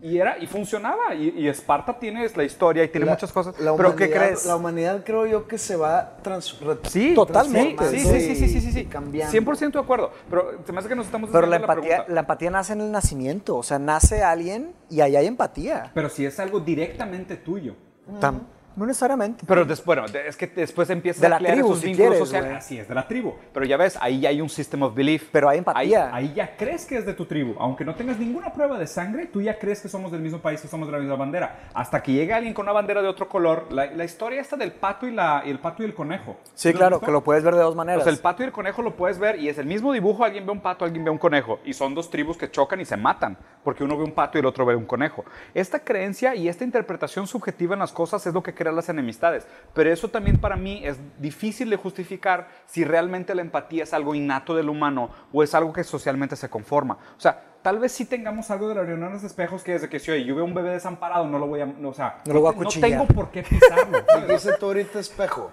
[0.02, 1.14] Y era, y funcionaba.
[1.14, 3.58] Y, y Esparta tiene la historia y tiene La- muchas cosas.
[3.58, 4.44] la ¿Pero qué crees?
[4.44, 7.88] La humanidad creo yo que se va trans, re- Sí, Totalmente.
[7.90, 8.84] Sí, sí, sí, sí, sí, sí, sí.
[8.84, 9.32] cambiando.
[9.32, 10.12] 100% de acuerdo.
[10.28, 12.12] Pero se me hace que nos estamos Pero la empatía, pregunta.
[12.12, 13.56] la empatía nace en el nacimiento.
[13.56, 15.90] O sea, nace alguien y ahí hay empatía.
[15.94, 17.74] Pero si es algo directamente tuyo.
[18.20, 18.42] Tam-
[18.76, 19.44] no necesariamente.
[19.46, 22.10] Pero des- bueno, es que después empiezas De a la crear tribu, esos si vínculos
[22.12, 22.52] quieres, sociales.
[22.58, 23.34] Así es, de la tribu.
[23.52, 25.28] Pero ya ves, ahí ya hay un system of belief.
[25.32, 26.14] Pero hay empatía.
[26.14, 27.54] Ahí, ahí ya crees que es de tu tribu.
[27.58, 30.60] Aunque no tengas ninguna prueba de sangre, tú ya crees que somos del mismo país,
[30.60, 31.68] que somos de la misma bandera.
[31.74, 33.66] Hasta que llega alguien con una bandera de otro color.
[33.72, 36.36] La, la historia esta del pato y, la, y el pato y el conejo.
[36.54, 38.02] Sí, ¿Lo has claro, que lo puedes ver de dos maneras.
[38.04, 40.44] Sea, el pato y el conejo lo puedes ver y es el mismo dibujo, alguien
[40.44, 41.60] ve un pato, alguien ve un conejo.
[41.64, 44.40] Y son dos tribus que chocan y se matan, porque uno ve un pato y
[44.40, 45.24] el otro ve un conejo.
[45.54, 49.46] Esta creencia y esta interpretación subjetiva en las cosas es lo que las enemistades.
[49.74, 54.14] Pero eso también para mí es difícil de justificar si realmente la empatía es algo
[54.14, 56.98] innato del humano o es algo que socialmente se conforma.
[57.16, 59.98] O sea, tal vez sí tengamos algo de las reuniones de espejos que desde que
[59.98, 62.34] si oye, yo veo un bebé desamparado, no lo voy a, no, o sea, No
[62.34, 62.90] lo voy a no cuchillar.
[62.90, 64.04] tengo por qué pisarlo.
[64.28, 65.50] Dice tú ahorita espejo.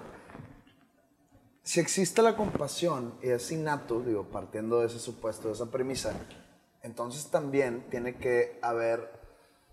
[1.63, 6.12] Si existe la compasión y es innato, digo, partiendo de ese supuesto, de esa premisa,
[6.82, 9.10] entonces también tiene que haber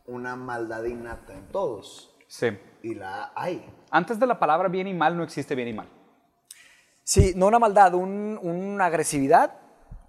[0.06, 2.14] una maldad innata en todos.
[2.28, 2.48] sí.
[2.82, 3.64] Y la hay.
[3.90, 5.88] Antes de la palabra bien y mal no existe bien y mal.
[7.04, 9.54] Sí, no una maldad, un, una agresividad,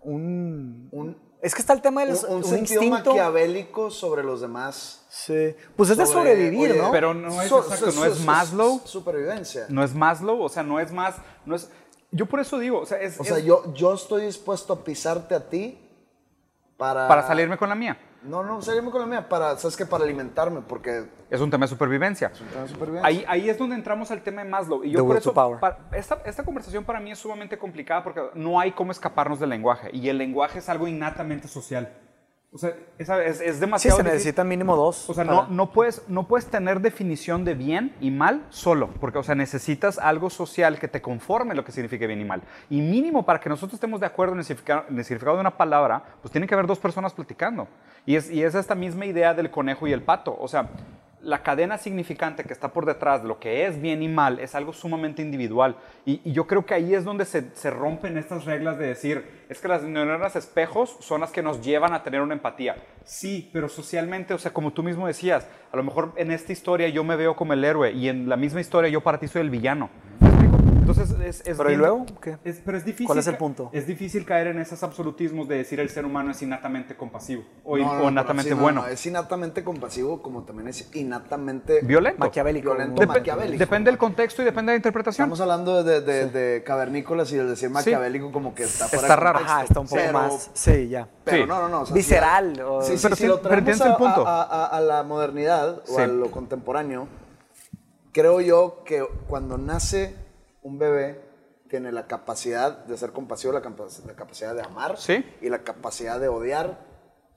[0.03, 3.09] un, Un, Es que está el tema del un, un un sentido instinto.
[3.11, 5.05] maquiavélico sobre los demás.
[5.09, 5.55] Sí.
[5.75, 6.91] Pues es de Sobre, sobrevivir, oye, ¿no?
[6.91, 8.81] Pero no es so- exacto, so- no es so- Maslow.
[8.85, 9.65] Supervivencia.
[9.69, 11.69] No es Maslow, o sea, no es más, no es...
[12.11, 14.83] Yo por eso digo, o sea, es, O sea, es yo, yo estoy dispuesto a
[14.83, 15.80] pisarte a ti
[16.81, 17.07] para...
[17.07, 17.95] para salirme con la mía.
[18.23, 19.85] No, no, salirme con la mía, para, ¿sabes qué?
[19.85, 22.31] Para alimentarme, porque Es un tema de supervivencia.
[22.33, 23.07] es un tema de supervivencia.
[23.07, 24.83] Ahí, ahí es donde entramos al tema de Maslow.
[24.83, 25.59] Y yo The por eso, power.
[25.59, 29.49] pa- esta, esta conversación para mí es sumamente complicada porque no hay cómo escaparnos del
[29.49, 29.89] lenguaje.
[29.93, 31.91] Y el lenguaje es algo innatamente social.
[32.53, 35.09] O sea, es, es Sí, demasiado se necesitan mínimo dos.
[35.09, 38.89] O sea, para- no, no, puedes, no puedes tener definición de bien y mal solo,
[38.99, 42.41] porque, o sea, necesitas algo social que te conforme lo que significa bien y mal.
[42.69, 45.41] Y mínimo para que nosotros estemos de acuerdo en el significado, en el significado de
[45.41, 47.69] una palabra, pues tiene que haber dos personas platicando.
[48.05, 50.35] Y es, y es esta misma idea del conejo y el pato.
[50.37, 50.67] O sea,
[51.23, 54.55] la cadena significante que está por detrás de lo que es bien y mal es
[54.55, 55.75] algo sumamente individual.
[56.05, 59.59] Y, yo creo que ahí es donde se, se rompen estas reglas de decir, es
[59.59, 62.75] que las neuronas espejos son las que nos llevan a tener una empatía.
[63.03, 66.89] Sí, pero socialmente, o sea, como tú mismo decías, a lo mejor en esta historia
[66.89, 69.41] yo me veo como el héroe y en la misma historia yo para ti soy
[69.41, 69.89] el villano.
[71.01, 72.05] Entonces es, es Pero ¿y bien- luego?
[72.21, 72.37] ¿Qué?
[72.43, 73.07] es- pero es difícil.
[73.07, 73.69] ¿Cuál es el punto?
[73.73, 77.77] Es difícil caer en esos absolutismos de decir el ser humano es innatamente compasivo o,
[77.77, 78.81] No, no, o innatamente sí, no, bueno.
[78.81, 82.19] no, es innatamente compasivo, como también es innatamente Violento.
[82.19, 82.69] Maquiavélico.
[82.71, 83.59] Violento, Dep- maquiavélico.
[83.59, 85.25] Depende del contexto y depende de la interpretación.
[85.25, 89.15] Estamos hablando de, de, de cavernícolas y el decir maquiavélico como que está fuera Está
[89.15, 89.39] raro.
[89.39, 90.49] Ajá, está un poco Pero- más.
[90.53, 91.07] Sí, ya.
[91.23, 91.47] Pero Sí.
[91.47, 91.81] no, no, no.
[91.81, 94.27] o sea, Visceral, o- Sí, sí, Pero si sí, lo traemos a, punto.
[94.27, 96.01] a- a- a la modernidad o Sí.
[96.01, 97.07] a lo contemporáneo,
[98.11, 100.15] creo yo que cuando nace
[100.61, 101.21] un bebé
[101.69, 105.25] tiene la capacidad de ser compasivo, la, capa- la capacidad de amar Sí.
[105.41, 106.79] y la capacidad de odiar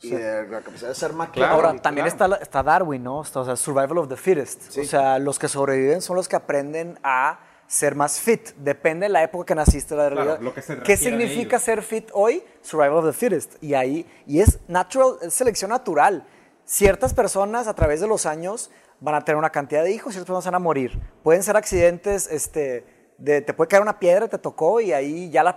[0.01, 1.15] y de- la capacidad de ser Claro.
[1.19, 1.55] maquiavélico.
[1.67, 2.35] Ahora, también claro.
[2.35, 3.23] está, está Darwin, ¿no?
[3.23, 4.63] Está, o sea, survival of the fittest.
[4.71, 4.81] Sí.
[4.81, 8.51] O sea, los que sobreviven son los que aprenden a ser más fit.
[8.57, 10.41] Depende de la época que naciste, la Claro, realidad.
[10.41, 12.43] lo que se ¿Qué significa ser fit hoy?
[12.61, 13.63] Survival of the fittest.
[13.63, 16.27] Y ahí, y es natural, es selección natural.
[16.67, 20.27] Ciertas personas a través de los años van a tener una cantidad de hijos, ciertas
[20.27, 21.01] personas van a morir.
[21.23, 22.85] Pueden ser accidentes, este,
[23.19, 25.57] de, te puede caer una piedra, te tocó y ahí ya la,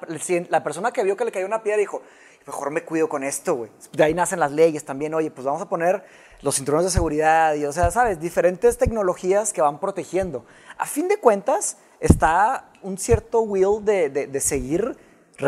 [0.50, 2.02] la persona que vio que le cayó una piedra dijo,
[2.46, 3.72] mejor me cuido con esto, güey.
[3.92, 6.04] De ahí nacen las leyes también, oye, pues vamos a poner
[6.42, 10.46] los cinturones de seguridad y, o sea, sabes, diferentes tecnologías que van protegiendo.
[10.78, 14.96] A fin de cuentas, está un cierto will de, de- de seguir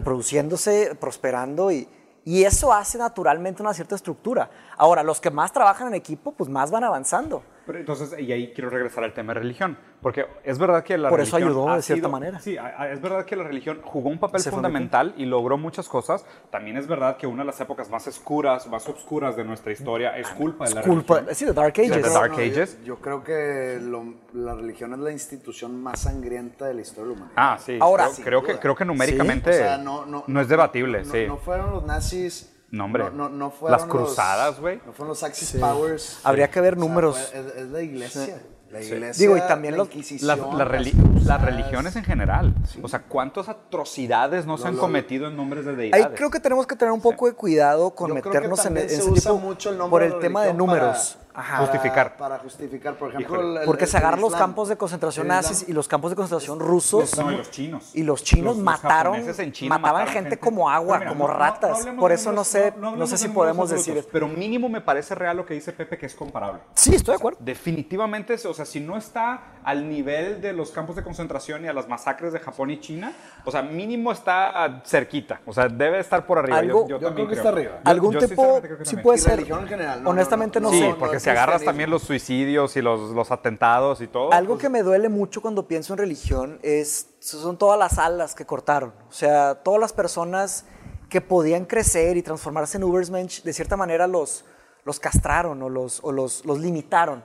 [0.03, 1.87] reproduciéndose, prosperando y,
[2.25, 4.49] y eso hace naturalmente una cierta estructura.
[4.77, 7.43] Ahora, los que más trabajan en equipo, pues más van avanzando.
[7.69, 11.07] Pero entonces, y ahí quiero regresar al tema de religión, porque es verdad que la
[11.09, 12.39] Por eso religión ayudó ha de cierta sido- manera.
[12.39, 12.57] Sí,
[12.91, 16.25] es verdad que la religión jugó un papel mi fundamental y logró muchas cosas.
[16.49, 20.17] También es verdad que una de las épocas más oscuras, más oscuras de nuestra historia
[20.17, 21.35] es culpa de la Culpa, religión.
[21.35, 21.91] sí, The Dark Ages.
[22.01, 22.83] The Dark yo- Ages.
[22.83, 27.09] Yo, creo que lo- la religión es la institución más sangrienta de la historia de
[27.09, 27.35] la humanidad.
[27.37, 27.77] Ah, sí.
[27.79, 31.11] Ahora, creo, creo que, creo que numéricamente O sea, no, no, no es debatible, no-
[31.11, 31.25] sí.
[31.27, 32.55] No fueron los nazis.
[32.71, 33.05] No, hombre.
[33.05, 34.77] No, no, no fueron Las los- cruzadas, güey.
[34.85, 36.19] No fueron los Axis Powers.
[36.23, 37.17] Habría que ver O sea, números.
[37.17, 38.41] fue- es, es la iglesia.
[38.69, 39.19] La iglesia.
[39.25, 40.93] Digo, y también la los- La- la reli-
[41.25, 42.53] las religiones en general.
[42.83, 46.15] O sea, ¿cuántas atrocidades no se han lo- cometido en nombres de Ahí deidades?
[46.15, 48.63] creo que tenemos que tener un poco de cuidado con Yo creo que meternos en,
[48.65, 50.53] también en se ese usa tipo mucho el nombre por de el la tema de
[50.53, 51.17] números.
[51.23, 51.57] para- Ajá.
[51.59, 52.17] para- Justificar.
[52.17, 53.59] Para justificar, por ejemplo.
[53.59, 56.59] El- Porque el se agarran los campos de concentración nazis y los campos de concentración
[56.59, 57.17] rusos.
[57.17, 57.91] No, y los chinos.
[57.93, 60.39] Y los chinos Los- mataron, japoneses en China mataban mataron gente, gente.
[60.43, 61.85] como agua, mira, como no- ratas.
[61.85, 64.05] no Por eso no sé, no, sé si podemos decir.
[64.11, 66.59] Pero mínimo me parece real lo que dice Pepe, que es comparable.
[66.73, 67.39] Sí, estoy de acuerdo.
[67.41, 71.73] Definitivamente, o sea, si no está al nivel de los campos de concentración y a
[71.73, 73.13] las masacres de Japón y China,
[73.45, 76.57] o sea, mínimo está ah, cerquita, o sea, debe estar por arriba.
[76.57, 77.71] Algo- Yo también creo que está arriba.
[77.83, 79.31] Yo- Algún yo tipo, sí puede ser.
[79.35, 80.73] religión en general, no, Honestamente no, no.
[80.73, 80.95] Sí, sé.
[80.99, 84.31] porque si si agarras también los suicidios y los, los atentados y todo.
[84.33, 88.35] Algo pues, que me duele mucho cuando pienso en religión es, son todas las alas
[88.35, 88.93] que cortaron.
[89.09, 90.65] O sea, todas las personas
[91.09, 94.45] que podían crecer y transformarse en Ubersmensch, de cierta manera los,
[94.85, 97.23] los castraron o los, o los, los limitaron.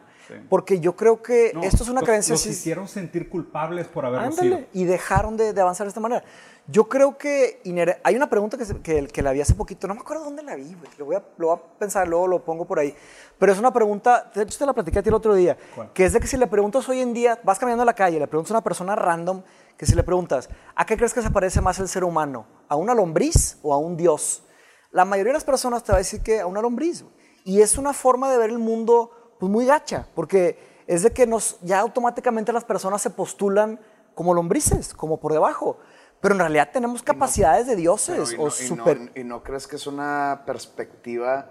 [0.48, 3.86] Porque yo creo que no, esto es una los- creencia Los así- hicieron sentir culpables
[3.88, 4.60] por haberlo sido.
[4.72, 6.24] Y dejaron de, de avanzar de esta manera.
[6.66, 7.60] Yo creo que
[8.02, 10.42] hay una pregunta que, se- que, que la vi hace poquito, no me acuerdo dónde
[10.42, 12.94] la vi, lo, voy a, lo voy a pensar, luego lo pongo por ahí.
[13.38, 15.92] Pero es una pregunta, de hecho te la platiqué a ti el otro día, ¿Cuál?
[15.92, 18.18] que es de que si le preguntas hoy en día, vas caminando en la calle,
[18.18, 19.42] le preguntas a una persona random,
[19.76, 22.46] que si le preguntas, ¿a qué crees que se parece más el ser humano?
[22.68, 24.42] ¿A una lombriz o a un dios?
[24.90, 27.04] La mayoría de las personas te va a decir que a una lombriz.
[27.44, 31.26] Y es una forma de ver el mundo pues, muy gacha, porque es de que
[31.26, 33.78] nos, ya automáticamente las personas se postulan
[34.14, 35.76] como lombrices, como por debajo.
[36.24, 39.12] Pero en realidad tenemos capacidades de Pero, dioses y, o no, y no- super...
[39.14, 41.50] y no crees que es una perspectiva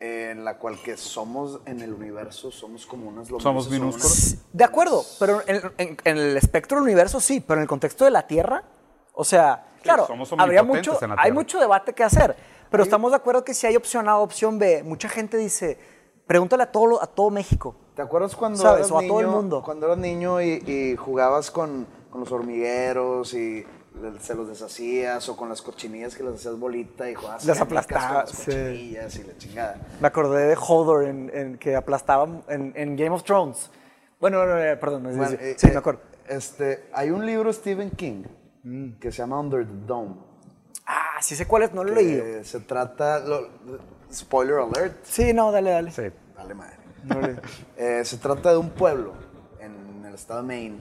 [0.00, 3.42] en la cual que somos en el universo, somos como unas lombrices.
[3.42, 4.32] Somos minúsculos.
[4.34, 7.68] unas- De acuerdo, pero en, en- en el espectro del universo sí, pero en el
[7.68, 8.64] contexto de la Tierra,
[9.14, 12.36] o sea, claro, somos habría mucho, en la hay mucho debate que hacer,
[12.70, 15.78] pero estamos de acuerdo que si hay opción A o opción B, mucha gente dice,
[16.26, 17.74] pregúntale a todo, a todo México.
[17.96, 18.80] ¿Te acuerdas cuando ¿Sabes?
[18.80, 19.62] eras O a niño, todo el mundo.
[19.64, 23.64] cuando eras niño y, y jugabas con, con los hormigueros y
[24.20, 28.30] se los deshacías o con las cochinillas que las hacías bolita y jugabas Las aplastabas,
[28.30, 28.44] las sí.
[28.50, 29.76] cochinillas y la chingada.
[30.00, 33.70] Me acordé de Hodor en, en que aplastaba en, en Game of Thrones.
[34.20, 36.00] Bueno, no, no, perdón, sí, Bueno, sí, eh, sí, eh, me acuerdo.
[36.28, 38.24] Este, hay un libro de Stephen King
[38.64, 38.98] Mm.
[38.98, 40.16] que se llama Under the Dome.
[40.84, 42.44] Ah, sí sé cuál es, no lo he leído.
[42.44, 43.48] se trata, lo-
[44.12, 45.90] spoiler alert, Sí, no, dale, dale.
[45.92, 46.02] Sí.
[46.36, 46.76] vale madre.
[47.04, 47.16] No
[47.76, 49.12] Eh, se trata de un pueblo
[49.60, 50.78] en el estado de Maine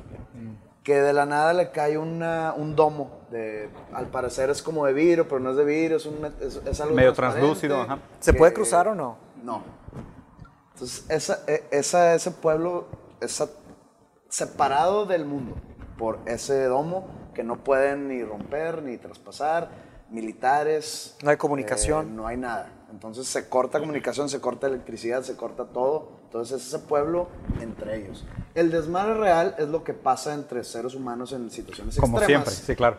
[0.88, 3.12] que de la nada le cae una, un domo.
[3.30, 6.62] De, al parecer es como de vidrio, pero no es de vidrio, es, un, es,
[6.66, 8.00] es algo Medio translúcido, ajá.
[8.22, 9.18] ¿Se que- puede cruzar o no?
[9.44, 9.64] No.
[10.72, 12.86] Entonces, esa, e- esa- ese pueblo
[13.20, 13.48] está
[14.30, 15.56] separado del mundo
[15.98, 19.68] por ese domo que no pueden ni romper ni traspasar,
[20.10, 21.18] militares.
[21.22, 22.08] No hay comunicación.
[22.08, 22.72] eh, no hay nada.
[22.92, 26.12] Entonces se corta comunicación, se corta electricidad, se corta todo.
[26.28, 27.30] Entonces es ese pueblo
[27.62, 28.26] entre ellos.
[28.54, 32.50] El desmadre real es lo que pasa entre seres humanos en situaciones Como extremas.
[32.54, 32.98] siempre, sí, claro.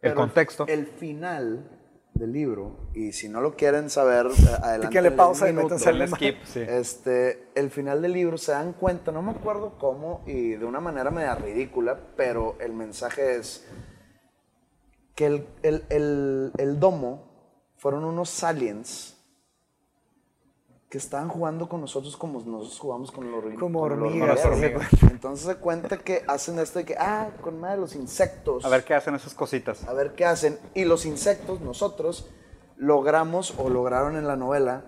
[0.00, 0.66] El Pero contexto.
[0.68, 1.70] El final
[2.14, 4.30] del libro, y si no lo quieren saber, eh,
[4.62, 4.88] adelante.
[4.88, 6.60] Píquenle pausa y métanse al skip, sí.
[6.60, 10.80] Este, el final del libro se dan cuenta, no me acuerdo cómo y de una
[10.80, 13.66] manera media ridícula, pero el mensaje es
[15.14, 19.16] que el, el- el- el domo fueron unos aliens
[20.88, 24.40] que estaban jugando con nosotros como nosotros jugamos con los Como con hormigas.
[25.02, 28.84] Entonces se cuenta que hacen esto de que, ah, con madre los insectos A ver
[28.84, 29.86] qué hacen esas cositas.
[29.86, 30.58] a ver qué hacen.
[30.74, 32.30] Y los insectos, nosotros,
[32.76, 34.84] logramos o lograron en la novela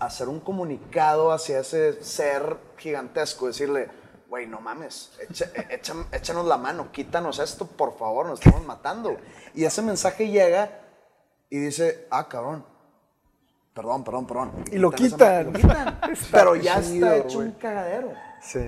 [0.00, 3.88] hacer un comunicado hacia ese ser gigantesco, decirle,
[4.28, 8.64] güey, no mames, echa- e- echa- échanos la mano, quítanos esto, por favor, nos estamos
[8.66, 9.16] matando.
[9.54, 10.80] Y ese mensaje llega
[11.50, 12.64] y dice, ah, cabrón.
[13.78, 14.50] Perdón, perdón, perdón.
[14.72, 15.18] Y lo quitan.
[15.20, 16.00] madre, lo quitan.
[16.32, 18.12] Pero ya está hecho un cagadero.
[18.42, 18.58] Sí.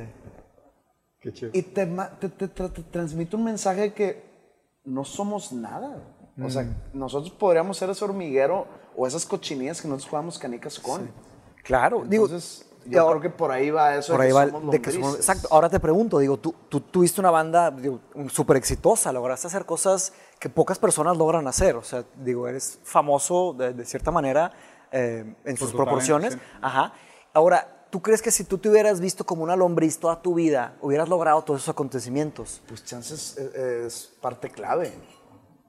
[1.20, 1.50] Qué chido.
[1.52, 4.22] Y te, ma- te, te- te- te transmite un mensaje de que
[4.84, 5.96] no somos nada.
[6.40, 6.74] O sea, Mm.
[6.94, 11.10] nosotros podríamos ser ese hormiguero o esas cochinillas que nosotros jugamos canicas con.
[11.64, 14.30] Claro, digo, Entonces, y yo ahora- creo que por ahí va eso por de ahí
[14.30, 15.28] que va somos de que somos- lombrices.
[15.28, 15.48] exacto.
[15.54, 20.12] Ahora te pregunto, digo, tú, tú tuviste una banda digo, súper exitosa, lograste hacer cosas
[20.38, 21.74] que pocas personas logran hacer.
[21.74, 24.52] O sea, digo, eres famoso de, de cierta manera
[24.92, 26.30] eh, en sus proporciones.
[26.30, 26.58] talento, sí.
[26.62, 26.92] Ajá.
[27.32, 30.74] Ahora, ¿tú crees que si tú te hubieras visto como una lombriz toda tu vida,
[30.80, 32.60] hubieras logrado todos esos acontecimientos?
[32.68, 34.92] Pues chances es, es parte clave.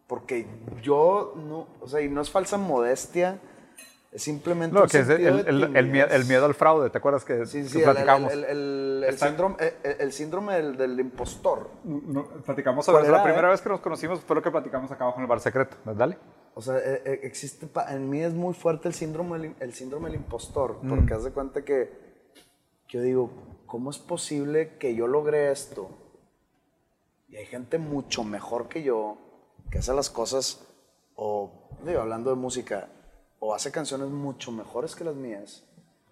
[0.08, 0.46] Porque
[0.82, 3.40] yo no, o sea, y no es falsa modestia,
[4.12, 6.90] es simplemente No, un que es el, el- el- el mie- el miedo al fraude,
[6.90, 8.34] ¿te acuerdas que, Sí, que sí, el, platicamos?
[8.34, 11.70] el- el- el- el Está- síndrome, el, el síndrome del, del impostor.
[11.86, 13.12] No, platicamos sobre ¿Cuál eso.
[13.14, 13.52] La era, primera eh?
[13.52, 15.78] vez que nos conocimos fue lo que platicamos acá abajo en el bar secreto.
[15.86, 16.18] Dale.
[16.54, 20.10] O sea, eh, eh, existe, en mí es muy fuerte el síndrome del, el síndrome
[20.10, 20.90] del impostor, Mm.
[20.90, 21.92] porque haz de cuenta que
[22.90, 23.30] yo digo,
[23.68, 25.90] ¿cómo es posible que yo logre esto?
[27.30, 29.18] Y hay gente mucho mejor que yo
[29.70, 30.68] que hace las cosas,
[31.16, 32.90] o digo, hablando de música,
[33.40, 35.64] o hace canciones mucho mejores que las mías.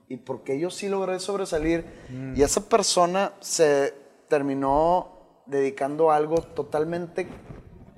[0.07, 1.85] ¿Y por qué yo sí logré sobresalir?
[2.09, 2.37] Mm.
[2.37, 3.93] Y esa persona se
[4.29, 7.27] terminó dedicando a algo totalmente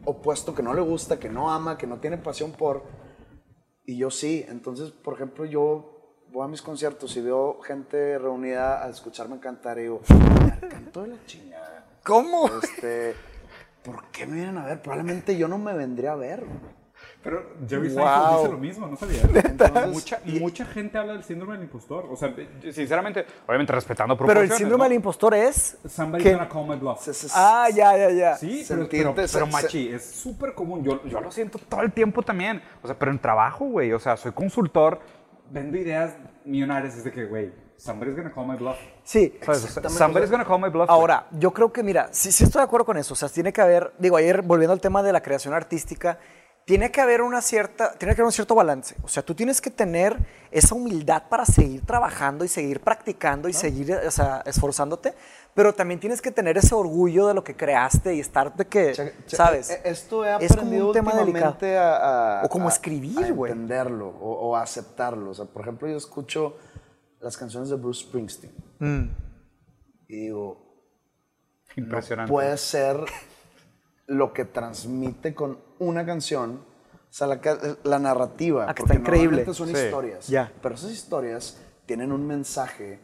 [0.05, 2.83] opuesto, que no le gusta, que no ama, que no tiene pasión por.
[3.85, 4.45] Y yo sí.
[4.47, 9.77] Entonces, por ejemplo, yo voy a mis conciertos y veo gente reunida a escucharme cantar
[9.79, 11.85] y digo, "Me canto de la chingada.
[12.03, 12.49] ¿Cómo?
[12.63, 13.15] Este,
[13.83, 14.81] ¿por qué me vienen a ver?
[14.81, 16.45] Probablemente yo no me vendría a ver.
[17.23, 17.97] Pero Jerry Wow.
[18.07, 19.21] Seinfeld dice lo mismo, no sabía.
[19.87, 22.07] mucha, mucha gente habla del síndrome del impostor.
[22.11, 22.33] O sea,
[22.71, 24.51] sinceramente, obviamente respetando Pero proporciones.
[24.51, 24.83] el síndrome ¿no?
[24.85, 25.77] del impostor es...
[25.87, 27.01] Somebody's que- gonna call my bluff.
[27.03, 28.37] Se- se- Ah, ya, ya, ya.
[28.37, 30.83] Sí, pero, pero, se- pero, se- machi, es súper común.
[30.83, 32.61] Yo, yo lo siento todo el tiempo también.
[32.81, 33.93] O sea, pero en trabajo, güey.
[33.93, 34.99] O sea, soy consultor,
[35.51, 36.97] vendo ideas millonarias.
[36.97, 38.77] Es de que, güey, somebody's gonna call my bluff.
[39.03, 39.37] Sí.
[39.89, 40.89] Somebody's gonna call my bluff.
[40.89, 43.13] Ahora, yo creo que, mira, sí, sí estoy de acuerdo con eso.
[43.13, 46.17] O sea, tiene que haber, digo, ayer volviendo al tema de la creación artística,
[46.71, 48.95] tiene que haber una cierta, tiene que haber un cierto balance.
[49.03, 50.15] O sea, tú tienes que tener
[50.51, 55.13] esa humildad para seguir trabajando y seguir practicando y seguir, o sea, esforzándote,
[55.53, 58.93] pero también tienes que tener ese orgullo de lo que creaste y estar de que,
[58.93, 59.69] Che- che- ¿sabes?
[59.69, 63.51] eh, Esto he Es como un tema últimamente a, a- O como a- escribir, güey.
[63.51, 65.31] entenderlo o, aceptarlo.
[65.31, 66.55] O sea, por ejemplo, yo escucho
[67.19, 69.09] las canciones de Bruce Springsteen Mm.
[70.07, 70.85] y digo,
[71.75, 72.31] Impresionante.
[72.31, 72.95] puede ser
[74.07, 76.61] lo que transmite con una canción,
[77.09, 77.39] o sea, la,
[77.83, 78.65] la narrativa.
[78.69, 79.45] Ah, que está increíble.
[79.53, 79.73] son Sí.
[79.77, 80.27] historias.
[80.27, 80.51] Ya.
[80.61, 82.99] Pero esas historias tienen un mensaje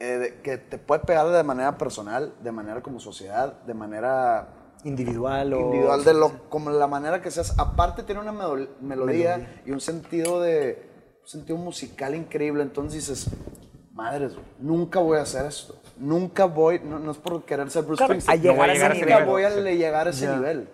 [0.00, 4.48] eh, de- que te puede pegar de manera personal, de manera como sociedad, de manera
[4.84, 5.60] Individual o...
[5.60, 7.58] individual, de lo, como la manera que seas.
[7.58, 9.62] Aparte tiene una melo- melodía, Melodía.
[9.64, 10.90] y un sentido de
[11.22, 12.62] un sentido musical increíble.
[12.62, 13.30] Entonces dices,
[13.94, 15.80] madres, güey, nunca voy a hacer esto.
[15.96, 18.88] Nunca voy, no, no es por querer ser Bruce Claro, Springsteen, a llegar a ese
[18.88, 19.24] nunca nivel.
[19.24, 20.36] voy a llegar a ese Ya.
[20.36, 20.68] nivel.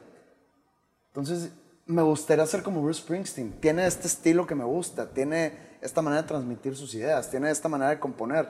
[1.09, 1.53] Entonces,
[1.87, 3.53] me gustaría ser como Bruce Springsteen.
[3.61, 7.69] Tiene este estilo que me gusta, tiene esta manera de transmitir sus ideas, tiene esta
[7.69, 8.49] manera de componer.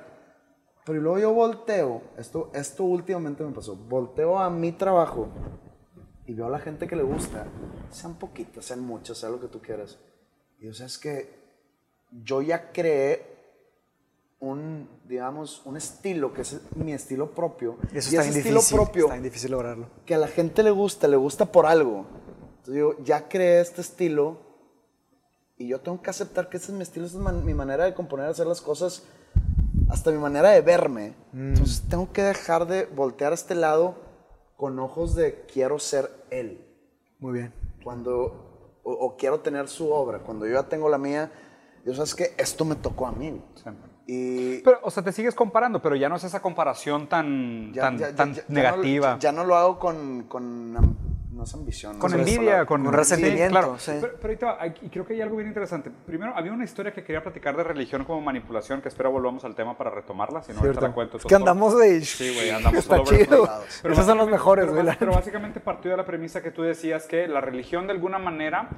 [0.85, 5.29] Pero luego yo volteo, esto, esto últimamente me pasó, volteo a mi trabajo
[6.27, 7.47] y veo a la gente que le gusta,
[7.91, 9.99] sean poquitas, sean muchas, sea lo que tú quieras.
[10.59, 11.39] Y o sea, es que
[12.11, 13.30] yo ya creé
[14.41, 17.77] un, digamos, un estilo que es mi estilo propio.
[17.93, 18.77] Eso y está ese bien estilo difícil.
[18.77, 19.87] propio Está bien difícil lograrlo.
[20.07, 22.07] que a la gente le gusta, le gusta por algo.
[22.59, 24.39] Entonces digo, ya creé este estilo
[25.57, 27.85] y yo tengo que aceptar que ese es mi estilo, esa es man- mi manera
[27.85, 29.03] de componer, hacer las cosas,
[29.91, 31.15] hasta mi manera de verme.
[31.35, 33.97] Entonces tengo que dejar de voltear a este lado
[34.57, 36.67] con ojos de quiero ser él.
[37.19, 37.53] Muy bien.
[37.85, 40.21] Cuando, o, o quiero tener su obra.
[40.21, 41.31] Cuando yo ya tengo la mía,
[41.85, 43.43] yo sabes que esto me tocó a mí.
[43.57, 43.71] Sí.
[44.13, 47.83] Y Pero, o sea, te sigues comparando, pero ya no es esa comparación tan, ya-
[47.83, 49.17] tan, ya- tan ya- ya no- negativa.
[49.21, 50.73] ya, no lo hago con, con
[51.31, 51.93] no es ambición.
[51.95, 53.79] no Con la envidia, con, Con resentimiento, Sí, claro.
[53.79, 53.93] sí.
[54.01, 55.91] Pero, pero ahí te va, hay- y creo que hay algo bien interesante.
[56.07, 59.55] Primero, había una historia que quería platicar de religión como manipulación, que espero volvamos al
[59.55, 61.17] tema para retomarla, si no, ahorita la cuento.
[61.19, 62.01] Es que andamos de...
[62.05, 63.45] Sí, güey, andamos Está chido.
[63.45, 63.89] place.
[63.93, 64.87] Esos son los mejores, pero, güey.
[64.87, 68.19] la- pero básicamente partió de la premisa que tú decías que la religión de alguna
[68.19, 68.69] manera,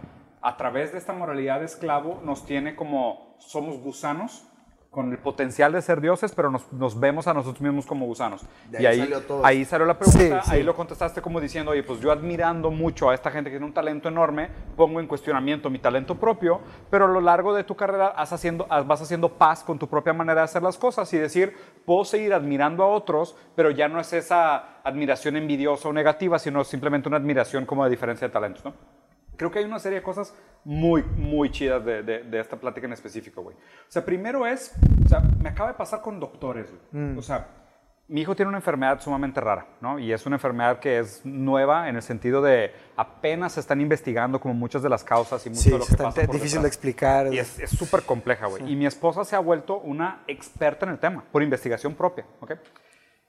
[0.43, 4.47] a través de esta moralidad de esclavo, nos tiene como somos gusanos
[4.93, 8.43] con el potencial de ser dioses, pero nos, nos vemos a nosotros mismos como gusanos.
[8.70, 9.45] De y ahí salió todo.
[9.47, 10.55] ahí salió la pregunta, Sí, sí.
[10.55, 13.64] ahí lo contestaste como diciendo, oye, pues yo admirando mucho a esta gente que tiene
[13.64, 17.74] un talento enorme, pongo en cuestionamiento mi talento propio, pero a lo largo de tu
[17.74, 21.11] carrera has haciendo, has- vas haciendo paz con tu propia manera de hacer las cosas
[21.14, 25.95] y decir, puedo seguir admirando a otros, pero ya no es esa admiración envidiosa o
[25.95, 28.74] negativa, sino simplemente una admiración como de diferencia de talentos, ¿no?
[29.37, 32.87] Creo que hay una serie de cosas muy, muy chidas de, de- de esta plática
[32.87, 33.57] en específico, güey.
[33.57, 34.74] O sea, primero es,
[35.05, 37.16] o sea, me acaba de pasar con doctores, güey.
[37.18, 37.49] O sea,
[38.09, 39.99] mi hijo tiene una enfermedad sumamente rara, ¿no?
[39.99, 44.39] Y es una enfermedad que es nueva en el sentido de apenas se están investigando
[44.39, 46.64] como muchas de las causas y mucho Sí, de lo que pasa por difícil de
[46.64, 46.66] detrás.
[46.66, 47.33] explicar.
[47.33, 48.70] Y es es súper compleja, güey.
[48.70, 52.53] Y mi esposa se ha vuelto una experta en el tema, por investigación propia, ¿ok?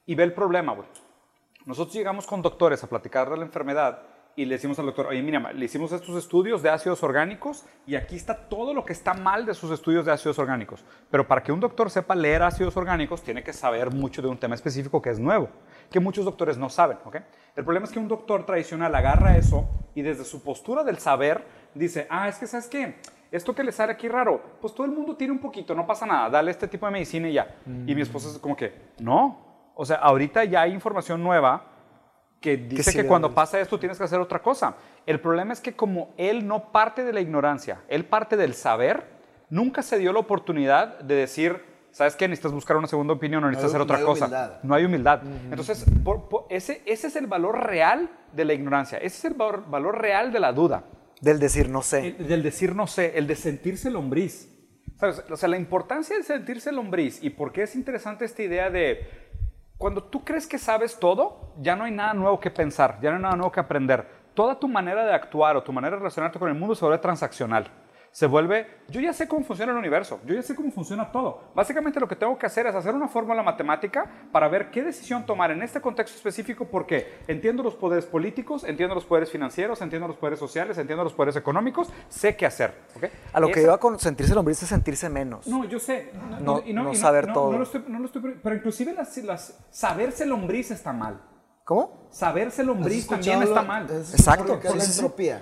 [0.06, 0.88] Y ve el problema, güey.
[1.66, 4.02] Nosotros llegamos con doctores a platicar de la enfermedad
[4.36, 7.96] y le decimos al doctor, oye, mira, le hicimos estos estudios de ácidos orgánicos y
[7.96, 10.84] aquí está todo lo que está mal de sus estudios de ácidos orgánicos.
[11.12, 14.38] Pero para que un doctor sepa leer ácidos orgánicos, tiene que saber mucho de un
[14.38, 15.50] tema específico que es nuevo,
[15.92, 17.18] que muchos doctores no saben, ¿ok?
[17.56, 21.46] El problema es que un doctor tradicional agarra eso y desde su postura del saber
[21.76, 22.96] dice, ah, es que, ¿sabes qué?
[23.32, 26.06] Esto que le sale aquí raro, pues todo el mundo tiene un poquito, no pasa
[26.06, 27.56] nada, dale este tipo de medicina y ya.
[27.66, 31.73] Y mi esposa es como que, no, o sea, ahorita ya hay información nueva
[32.44, 34.76] que dice que cuando pasa esto tienes que hacer otra cosa.
[35.06, 39.06] El problema es que como él no parte de la ignorancia, él parte del saber,
[39.50, 42.28] nunca se dio la oportunidad de decir, ¿sabes qué?
[42.28, 44.26] Necesitas buscar una segunda opinión o necesitas hay- hacer otra no cosa.
[44.26, 44.52] humildad.
[44.64, 45.22] No hay humildad.
[45.50, 49.34] Entonces, por- por- ese, ese es el valor real de la ignorancia, ese es el
[49.36, 50.84] valor, valor real de la duda.
[51.22, 52.08] Del decir no sé.
[52.20, 54.50] El- del decir no sé, el de sentirse lombriz.
[55.00, 55.24] ¿Sabes?
[55.32, 59.00] O sea, la importancia de sentirse lombriz y por qué es interesante esta idea de
[59.84, 63.18] cuando tú crees que sabes todo, ya no hay nada nuevo que pensar, ya no
[63.18, 64.08] hay nada nuevo que aprender.
[64.34, 67.00] Toda tu manera de actuar o tu manera de relacionarte con el mundo se vuelve
[67.00, 67.68] transaccional.
[68.14, 71.46] Se vuelve, yo ya sé cómo funciona el universo, yo ya sé cómo funciona todo.
[71.56, 75.26] Básicamente lo que tengo que hacer es hacer una fórmula matemática para ver qué decisión
[75.26, 80.08] tomar en este contexto específico porque entiendo los poderes políticos, entiendo los poderes financieros, entiendo
[80.08, 82.76] los poderes sociales, entiendo los poderes económicos, sé qué hacer.
[82.96, 83.06] ¿ok?
[83.34, 85.48] A lo que Esa- iba con sentirse lombriz es sentirse menos.
[85.48, 86.12] no, yo sé.
[86.40, 87.52] No- y no saber no, todo.
[87.54, 91.20] No lo estoy, no lo estoy- pero inclusive las, las- saberse lombriz está mal.
[91.64, 92.10] ¿Cómo?
[92.12, 93.88] Saberse lombriz ¿Has también está mal.
[93.90, 95.42] Exacto, sí, la entropía?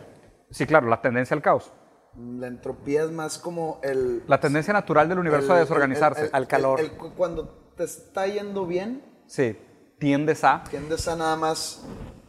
[0.51, 1.73] Sí, claro, la tendencia al caos.
[2.17, 4.23] La entropía es más como el...
[4.27, 6.21] La tendencia natural del universo a el- desorganizarse.
[6.23, 6.79] el- el- Al calor.
[6.79, 7.47] el- el- cu- cuando
[7.77, 9.57] te está yendo bien, Sí,
[9.97, 10.63] tiendes a...
[10.69, 11.81] tiendes a nada más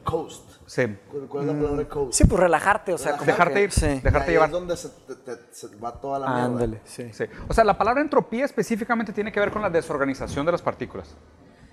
[0.05, 0.49] coast.
[0.67, 0.83] Sí.
[1.29, 2.13] ¿Cuál es la palabra coast?
[2.15, 3.87] Sí, pues relajarte, o sea, como Dejarte ir, Sí.
[4.01, 4.49] dejarte ahí llevar.
[4.49, 6.45] es donde se, te- te- se va toda la mierda.
[6.45, 7.13] Ándale, sí.
[7.13, 7.25] Sí.
[7.49, 11.15] O sea, la palabra entropía específicamente tiene que ver con la desorganización de las partículas.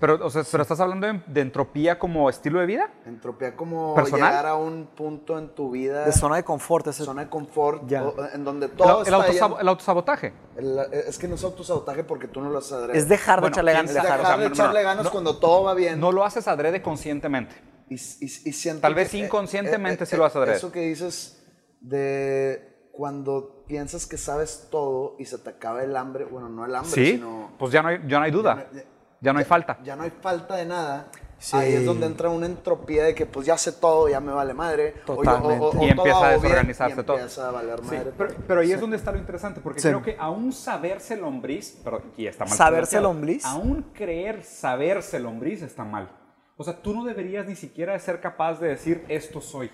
[0.00, 2.90] Pero, o sea, pero estás hablando de, de entropía como estilo de vida.
[3.04, 4.30] Entropía como ¿Personal?
[4.30, 6.86] llegar a un punto en tu vida, De zona de confort.
[6.86, 10.32] ese- zona de confort, o- en donde todo el está autosab- el autosabotaje.
[10.56, 12.96] el- es que no es autosabotaje porque tú no lo haces adrede.
[12.98, 13.94] Es dejar de Bueno, echarle ¿quién ganas.
[13.94, 14.08] sabe?
[14.08, 15.10] dejar o sea, de echarle ganas no.
[15.10, 16.00] cuando todo va bien.
[16.00, 17.54] No lo haces adrede conscientemente.
[17.90, 20.56] Y, y- y siento Tal vez que, eh, inconscientemente sí lo vas a adrede.
[20.56, 21.44] Eso que dices
[21.80, 26.74] de cuando piensas que sabes todo y se te acaba el hambre, bueno, no el
[26.74, 28.68] hambre, Sí, sino pues ya no hay, ya no hay duda.
[28.72, 29.78] Ya no- Ya no hay falta.
[29.82, 31.08] ya no hay falta de nada.
[31.38, 31.56] Sí.
[31.56, 34.52] Ahí es donde entra una entropía de que pues ya sé todo, ya me vale
[34.52, 34.92] madre.
[35.06, 35.64] Totalmente.
[35.64, 37.16] o- o- o Y empieza todo a bien, desorganizarse y todo.
[37.16, 38.12] Empieza a valer Sí, madre.
[38.18, 39.88] pero, pero ahí es donde está lo interesante, porque Sí.
[39.88, 42.54] creo que aún saberse lombriz, pero y está mal.
[42.54, 43.44] ¿Saberse lombriz?
[43.46, 46.10] Aún creer saberse lombriz está mal.
[46.58, 49.70] O sea, tú no deberías ni siquiera ser capaz de decir esto soy.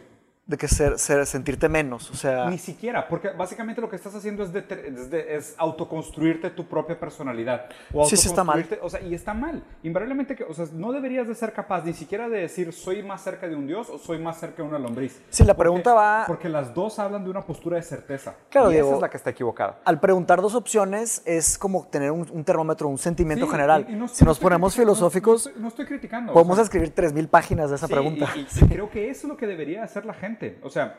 [0.47, 2.09] De que ser, ser- sentirte menos.
[2.11, 6.66] O sea, Ni siquiera, porque básicamente lo que estás haciendo es, de- es autoconstruirte tu
[6.68, 7.66] propia personalidad.
[7.92, 8.64] O Sí, sí está mal.
[8.80, 9.64] O sea, y está mal.
[9.82, 13.22] Invariablemente, que, o sea, no deberías de ser capaz ni siquiera de decir soy más
[13.24, 15.20] cerca de un dios o soy más cerca de una lombriz.
[15.30, 18.34] Sí, la Porque- pregunta va- Porque las dos hablan de una postura de certeza.
[18.49, 18.94] Claro, y esa Diego.
[18.97, 19.80] es la que está equivocada.
[19.84, 23.84] al preguntar dos opciones es como tener un, un termómetro, un sentimiento Sí, general.
[23.88, 26.30] y- y no- si no nos ponemos filosóficos, No, no estoy, no estoy criticando.
[26.30, 28.28] o podemos sea, escribir 3.000 páginas de esa sí, pregunta.
[28.36, 30.36] Y creo que eso es lo que debería hacer la gente.
[30.62, 30.99] O sea,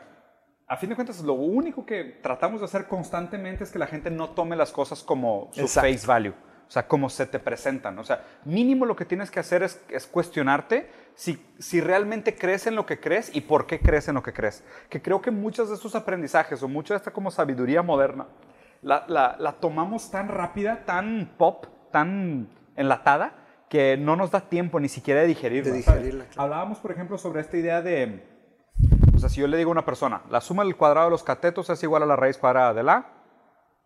[0.66, 4.10] a fin de cuentas, lo único que tratamos de hacer constantemente es que la gente
[4.10, 5.90] no tome las cosas como su Exacto.
[5.90, 6.34] face value.
[6.66, 7.98] O sea, como se te presentan.
[7.98, 12.66] O sea, mínimo lo que tienes que hacer es, es cuestionarte si, si realmente crees
[12.66, 14.62] en lo que crees y por qué crees en lo que crees.
[14.90, 18.26] Que creo que muchos de estos aprendizajes o mucha de esta como sabiduría moderna
[18.82, 23.32] la, la- la tomamos tan rápida, tan pop, tan enlatada,
[23.70, 25.72] que no nos da tiempo ni siquiera de digerirla.
[25.72, 26.42] De digerirla, claro.
[26.42, 28.22] Hablábamos, por ejemplo, sobre esta idea de,
[29.18, 31.24] o sea, si yo le digo a una persona, la suma del cuadrado de los
[31.24, 33.06] catetos es igual a la raíz cuadrada de la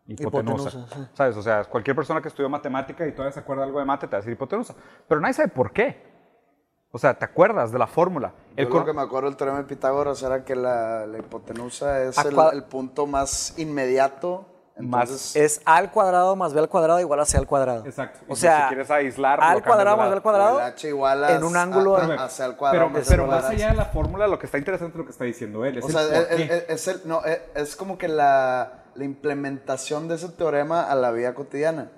[0.07, 0.69] hipotenusa.
[0.69, 1.09] Hipotenusa, sí.
[1.15, 1.37] ¿Sabes?
[1.39, 4.13] O sea, cualquier persona que estudió matemática y todavía se acuerda algo de mate te
[4.13, 4.75] va a decir hipotenusa.
[5.09, 6.13] Pero nadie sabe por qué.
[6.91, 8.35] O sea, ¿te acuerdas de la fórmula?
[8.55, 12.03] El Yo lo que me acuerdo del teorema de Pitágoras era que la, la hipotenusa
[12.03, 14.45] es el, el punto más inmediato.
[14.79, 17.85] Más- Entonces, Es a al cuadrado más b al cuadrado igual a c al cuadrado.
[17.85, 18.21] Exacto.
[18.27, 21.25] O sea, si quieres aislar, a al cuadrado más b al cuadrado el h igual
[21.25, 21.97] a- en un ángulo...
[21.97, 23.55] a- Pero, a- hacia el cuadrado pero, más pero el más cuadrado.
[23.55, 25.77] allá de la fórmula, lo que está interesante es lo que está diciendo él.
[25.79, 26.43] Es O el sea, es, qué.
[26.45, 30.95] es- es el- no, es, es como que la, la implementación de ese teorema a
[30.95, 31.91] la vida cotidiana.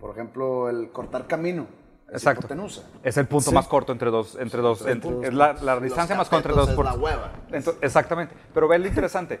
[0.00, 1.66] Por ejemplo, el cortar camino.
[2.08, 2.40] Es Exacto.
[2.40, 2.82] hipotenusa.
[3.02, 5.78] Es el punto más corto entre dos, entre dos, el ent- punto- es la, la
[5.78, 6.94] distancia más corta entre dos es puntos.
[6.96, 7.32] la hueva.
[7.50, 8.34] Ento- exactamente.
[8.54, 9.38] Pero ve lo interesante.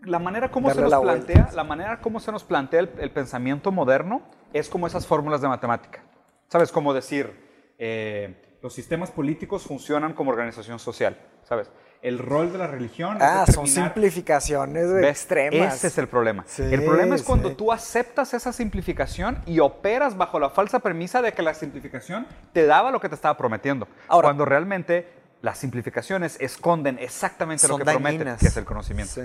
[0.00, 1.26] La manera como se nos la vuelta.
[1.26, 4.22] plantea, la manera como se nos plantea el, el pensamiento moderno
[4.52, 6.02] es como esas fórmulas de matemática.
[6.48, 6.70] ¿Sabes?
[6.70, 11.18] Como decir, eh, los sistemas políticos funcionan como organización social.
[11.44, 11.70] ¿Sabes?
[12.02, 15.06] El rol de la religión Ah, es son simplificaciones ¿Ves?
[15.06, 15.74] extremas.
[15.76, 16.44] Ese es el problema.
[16.46, 17.54] Sí, el problema es cuando sí.
[17.56, 22.66] tú aceptas esa simplificación y operas bajo la falsa premisa de que la simplificación te
[22.66, 23.88] daba lo que te estaba prometiendo.
[24.08, 25.08] Ahora- cuando realmente
[25.40, 28.40] las simplificaciones esconden exactamente lo que prometen, dañinas.
[28.40, 29.12] que es el conocimiento.
[29.14, 29.22] Sí.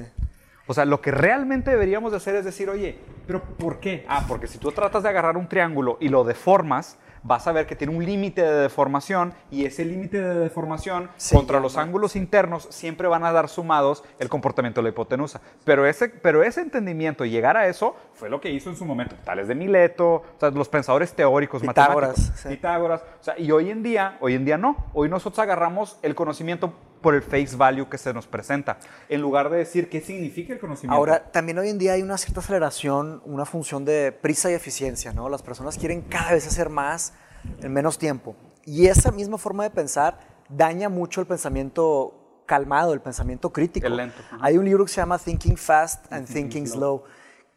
[0.72, 2.98] O sea, lo que realmente deberíamos de hacer es decir, oye,
[3.28, 4.06] pero ¿por qué?
[4.08, 7.68] Ah, porque si tú tratas de agarrar un triángulo y lo deformas, vas a ver
[7.68, 12.70] que tiene un límite de deformación y ese límite de deformación contra los ángulos internos
[12.72, 15.42] siempre van a dar sumados el comportamiento de la hipotenusa.
[15.66, 18.86] Pero ese, pero ese entendimiento y llegar a eso fue lo que hizo en su
[18.86, 22.40] momento Tales de Mileto, o sea, los pensadores teóricos Pitágoras, matemáticos.
[22.40, 22.48] sí.
[22.48, 23.02] Pitágoras.
[23.20, 24.78] O sea, y hoy en día, hoy en día no.
[24.94, 28.78] Hoy nosotros agarramos el conocimiento por el face value que se nos presenta,
[29.10, 30.96] en lugar de decir qué significa el conocimiento.
[30.96, 35.14] Ahora, también hoy en día hay una cierta aceleración, una función de prisa y eficiencia,
[35.14, 35.30] ¿no?
[35.30, 37.14] Las personas quieren cada vez hacer más
[37.62, 38.36] en menos tiempo.
[38.66, 43.88] Y esa misma forma de pensar daña mucho el pensamiento calmado, el pensamiento crítico.
[43.88, 44.22] El lento.
[44.40, 47.04] Hay un libro que se llama Thinking Fast and Thinking Slow,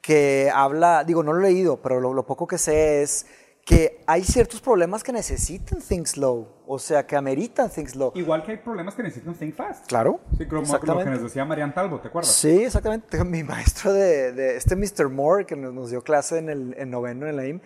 [0.01, 3.26] que habla, digo, no lo he leído, pero lo, lo poco que sé es
[3.64, 8.12] que hay ciertos problemas que necesitan think slow, o sea, que ameritan think slow.
[8.14, 9.86] Igual que hay problemas que necesitan think fast.
[9.86, 10.20] Claro.
[10.36, 11.04] Sí, como lo exactamente.
[11.04, 12.32] que nos decía Marian Talbot, ¿te acuerdas?
[12.32, 13.22] Sí, exactamente.
[13.24, 15.08] Mi maestro de, de este Mr.
[15.08, 17.60] Moore, que nos, nos dio clase en el en noveno en la IM,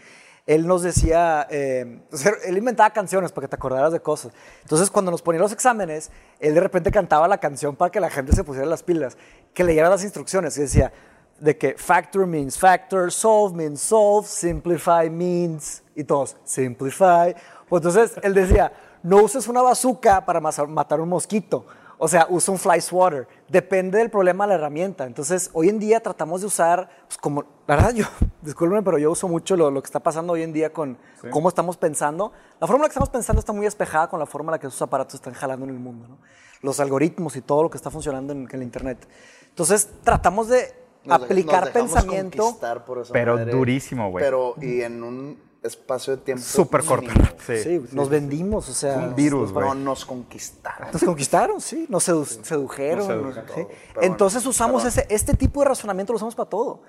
[0.48, 4.32] él nos decía, eh, o sea, él inventaba canciones para que te acordaras de cosas.
[4.62, 8.08] Entonces, cuando nos ponía los exámenes, él de repente cantaba la canción para que la
[8.08, 9.18] gente se pusiera las pilas,
[9.52, 10.90] que leyera las instrucciones y decía
[11.38, 17.36] de que factor means factor, solve means solve, simplify means, y todos, simplify.
[17.68, 18.72] Pues entonces, él decía,
[19.02, 21.64] no uses una bazooka para matar un mosquito.
[22.00, 23.26] O sea, usa un fly swatter.
[23.48, 25.04] Depende del problema de la herramienta.
[25.04, 28.04] Entonces, hoy en día tratamos de usar, pues, como, la verdad, yo,
[28.42, 30.96] discúlpenme, pero yo uso mucho lo, lo que está pasando hoy en día con
[31.32, 32.32] cómo estamos pensando.
[32.60, 34.58] La forma en la que estamos pensando está muy espejada con la forma en la
[34.60, 36.06] que esos aparatos están jalando en el mundo.
[36.06, 36.18] ¿no?
[36.62, 39.08] Los algoritmos y todo lo que está funcionando en, en el Internet.
[39.48, 40.72] Entonces, tratamos de
[41.04, 42.42] Nos aplicar nos pensamiento.
[42.44, 44.24] conquistar por esa Pero madre, durísimo, güey.
[44.24, 46.42] Pero, y en un espacio de tiempo.
[46.44, 47.10] Súper corto.
[47.46, 47.58] Sí.
[47.62, 48.96] Sí, nos vendimos, o sea.
[48.98, 50.88] un virus, Pero nos conquistaron.
[50.92, 52.98] Nos conquistaron, sí, nos sedu- sedujeron.
[52.98, 53.46] Nos sedujeron.
[53.48, 53.54] sí.
[53.54, 56.82] Todo, pero Entonces bueno, usamos ese, este tipo de razonamiento, lo usamos para todo.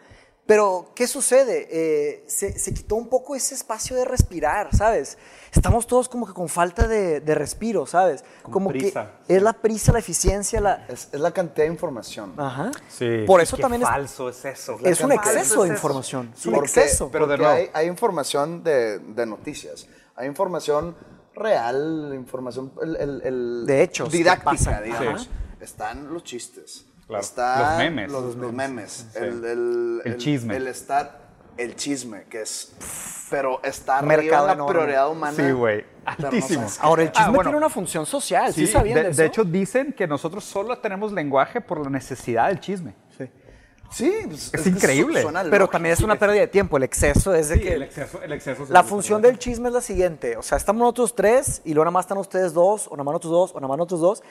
[0.50, 1.68] Pero, ¿qué sucede?
[1.70, 5.20] Eh, se, se quitó un poco ese espacio de respirar, ¿sabes?
[5.54, 8.24] Estamos todos como que con falta de, de respiro, ¿sabes?
[8.41, 10.88] Con como prisa, que es la prisa, la eficiencia, la...
[10.88, 12.34] Es, es la cantidad de información.
[12.36, 12.72] Ajá.
[12.88, 13.26] Sí.
[13.28, 14.80] Por eso Qué también es, falso es eso.
[14.84, 16.34] es un cantidad- exceso de es información.
[16.36, 17.10] Es un Porque- exceso.
[17.12, 17.58] pero de porque nuevo.
[17.60, 19.86] hay, hay información de, de noticias,
[20.16, 20.95] hay información
[21.36, 25.22] real, información el, el- el- De hechos, didáctica, digamos.
[25.24, 25.30] Sí.
[25.62, 27.22] Están los chistes, Claro.
[27.24, 28.12] están Los memes.
[28.12, 29.18] los, los memes, Sí.
[29.20, 30.55] el, el- El chisme.
[30.55, 31.20] el estar,
[31.57, 32.72] el chisme, que es,
[33.30, 34.74] pero está Mercado la enorme.
[34.74, 35.36] prioridad humana.
[35.36, 35.82] Sí, güey.
[35.82, 36.66] no Altísimo.
[36.68, 37.43] qué Ahora, el chisme Ah, bueno.
[37.49, 39.24] tiene una función social, ¿sí, Sí, sabían de, de, de eso?
[39.24, 42.93] hecho dicen que nosotros solo tenemos lenguaje por la necesidad del chisme.
[43.91, 45.24] Sí, pues, Es que increíble.
[45.24, 46.78] suena Pero también es una pérdida de tiempo.
[46.78, 47.74] El exceso es de Sí, que...
[47.74, 51.16] el exceso, el exceso La función del chisme es la siguiente, o sea, estamos nosotros
[51.16, 53.68] tres y luego nada más están ustedes dos, o nada más nosotros dos, o nada
[53.68, 54.24] más nosotros dos.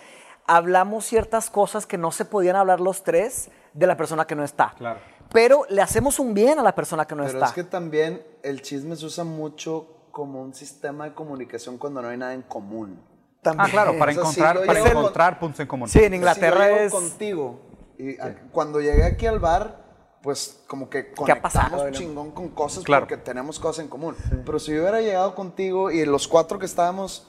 [0.48, 4.42] Hablamos ciertas cosas que no se podían hablar los tres de la persona que no
[4.42, 4.74] está.
[4.78, 4.98] Claro.
[5.30, 7.46] Pero le hacemos un bien a la persona que no Pero está.
[7.48, 12.08] es que también el chisme se usa mucho como un sistema de comunicación cuando no
[12.08, 12.98] hay nada en común.
[13.42, 13.66] También.
[13.68, 15.88] Ah, claro, para O sea, si encontrar, yo para encontrar puntos en común.
[15.88, 16.92] Sí, en Inglaterra Si es...
[16.92, 17.60] contigo
[17.98, 19.84] y a- cuando llegué aquí al bar,
[20.22, 23.06] pues como que ¿Qué ha conectamos chingón con cosas Claro.
[23.06, 24.16] porque tenemos cosas en común.
[24.46, 27.28] Pero si yo hubiera llegado contigo y los cuatro que estábamos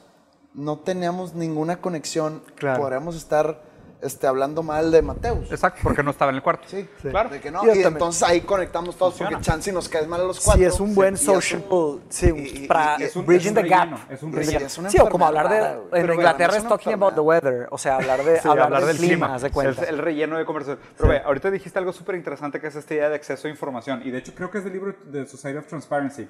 [0.53, 2.81] no teníamos ninguna conexión, Claro.
[2.81, 3.67] podríamos estar
[4.01, 5.51] este, hablando mal de Mateus.
[5.51, 6.63] Exacto, porque no estaba en el cuarto.
[6.69, 7.27] Sí, claro.
[7.29, 7.87] De que no, y también.
[7.87, 9.31] entonces ahí conectamos todos Funciona.
[9.31, 10.57] porque chance nos caes mal a los cuatro.
[10.61, 13.25] Sí, es un buen Y es social, un- sí, y- y- para y es un-
[13.25, 13.89] bridging es the gap.
[14.09, 14.67] es un Bridging relleno.
[14.67, 17.19] Es sí, o como hablar de, enfermedad, en pero Inglaterra es es talking about the
[17.19, 19.81] weather, o sea, hablar de, Sí, hablar del clima, haz de cuenta.
[19.83, 20.79] Es el relleno de conversación.
[20.97, 24.01] Pero ve, ahorita dijiste algo súper interesante que es esta idea de exceso de información.
[24.05, 26.25] Y de hecho creo que es del libro de Society of Transparency.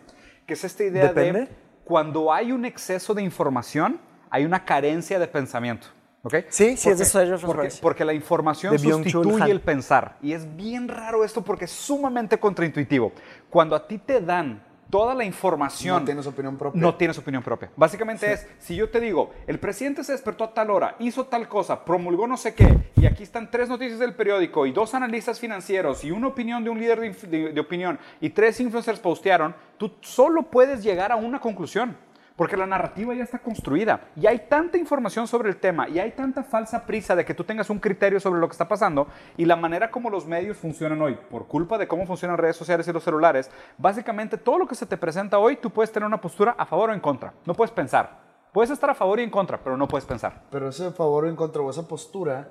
[0.48, 1.42] Que es esta idea ¿Depende?
[1.42, 1.48] de
[1.86, 5.88] cuando hay un exceso de información, hay una carencia de pensamiento.
[6.22, 6.36] ¿Ok?
[6.50, 10.18] Sí, sí, ¿Por es de porque, porque la información De sustituye el pensar.
[10.22, 13.14] Y es bien raro esto porque es sumamente contraintuitivo.
[13.50, 16.00] Cuando a ti te dan toda la información...
[16.00, 16.82] No tienes opinión propia.
[16.82, 17.72] No tienes opinión propia.
[17.78, 21.48] Básicamente es, si yo te digo, el presidente se despertó a tal hora, hizo tal
[21.48, 25.40] cosa, promulgó no sé qué, y aquí están tres noticias del periódico y dos analistas
[25.40, 29.56] financieros y una opinión de un líder de, de- de opinión y tres influencers postearon,
[29.78, 31.96] tú solo puedes llegar a una conclusión.
[32.40, 36.12] Porque la narrativa ya está construida y hay tanta información sobre el tema y hay
[36.12, 39.44] tanta falsa prisa de que tú tengas un criterio sobre lo que está pasando y
[39.44, 42.94] la manera como los medios funcionan hoy, por culpa de cómo funcionan redes sociales y
[42.94, 46.56] los celulares, básicamente todo lo que se te presenta hoy tú puedes tener una postura
[46.58, 47.34] a favor o en contra.
[47.46, 48.22] No puedes pensar.
[48.54, 50.44] Puedes estar a favor y en contra, pero no puedes pensar.
[50.50, 52.48] Pero ese favor o en contra o esa postura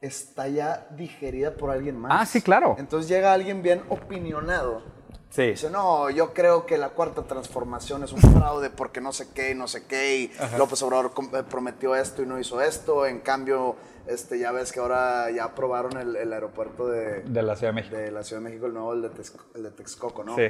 [0.00, 2.12] está ya digerida por alguien más.
[2.14, 2.76] Ah, sí, claro.
[2.78, 5.03] Entonces llega alguien bien opinionado.
[5.34, 5.42] Sí.
[5.46, 9.50] Dice, no, yo creo que la cuarta transformación es un fraude porque no sé qué
[9.50, 10.16] y no sé qué.
[10.20, 13.04] Y López Obrador eh, prometió esto y no hizo esto.
[13.04, 13.74] En cambio,
[14.06, 17.74] este, ya ves que ahora ya aprobaron el, el aeropuerto de, De la Ciudad de
[17.80, 17.96] México.
[17.96, 20.36] de la Ciudad de México, el nuevo, el de, Texco- el de Texcoco, ¿no?
[20.36, 20.42] Sí.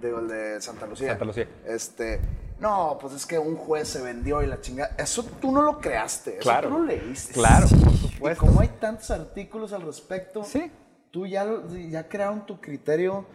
[0.00, 1.08] Digo, el de Santa Lucía.
[1.08, 1.48] Santa Lucía.
[1.66, 2.20] Este,
[2.60, 4.94] no, pues es que un juez se vendió y la chingada.
[4.98, 6.68] Eso tú no lo creaste, eso Claro.
[6.68, 7.32] tú lo leíste.
[7.32, 8.46] Claro, por Y supuesto.
[8.46, 10.70] como hay tantos artículos al respecto, Sí.
[11.10, 11.44] tú ya,
[11.90, 13.26] ya crearon tu criterio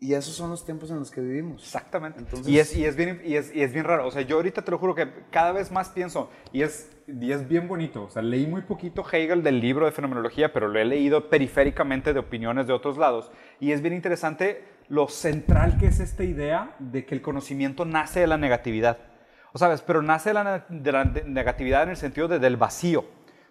[0.00, 1.62] y esos son los tiempos en los que vivimos.
[1.62, 2.20] Exactamente.
[2.20, 4.06] Entonces- y, es, y, es bien, y, es, y es bien raro.
[4.06, 7.32] O sea, yo ahorita te lo juro que cada vez más pienso, y es, y
[7.32, 8.04] es bien bonito.
[8.04, 12.12] O sea, leí muy poquito Hegel del libro de fenomenología, pero lo he leído periféricamente
[12.12, 13.30] de opiniones de otros lados.
[13.58, 18.20] Y es bien interesante lo central que es esta idea de que el conocimiento nace
[18.20, 18.98] de la negatividad.
[19.52, 23.04] O sabes, pero nace de la, de negatividad en el sentido de, del vacío.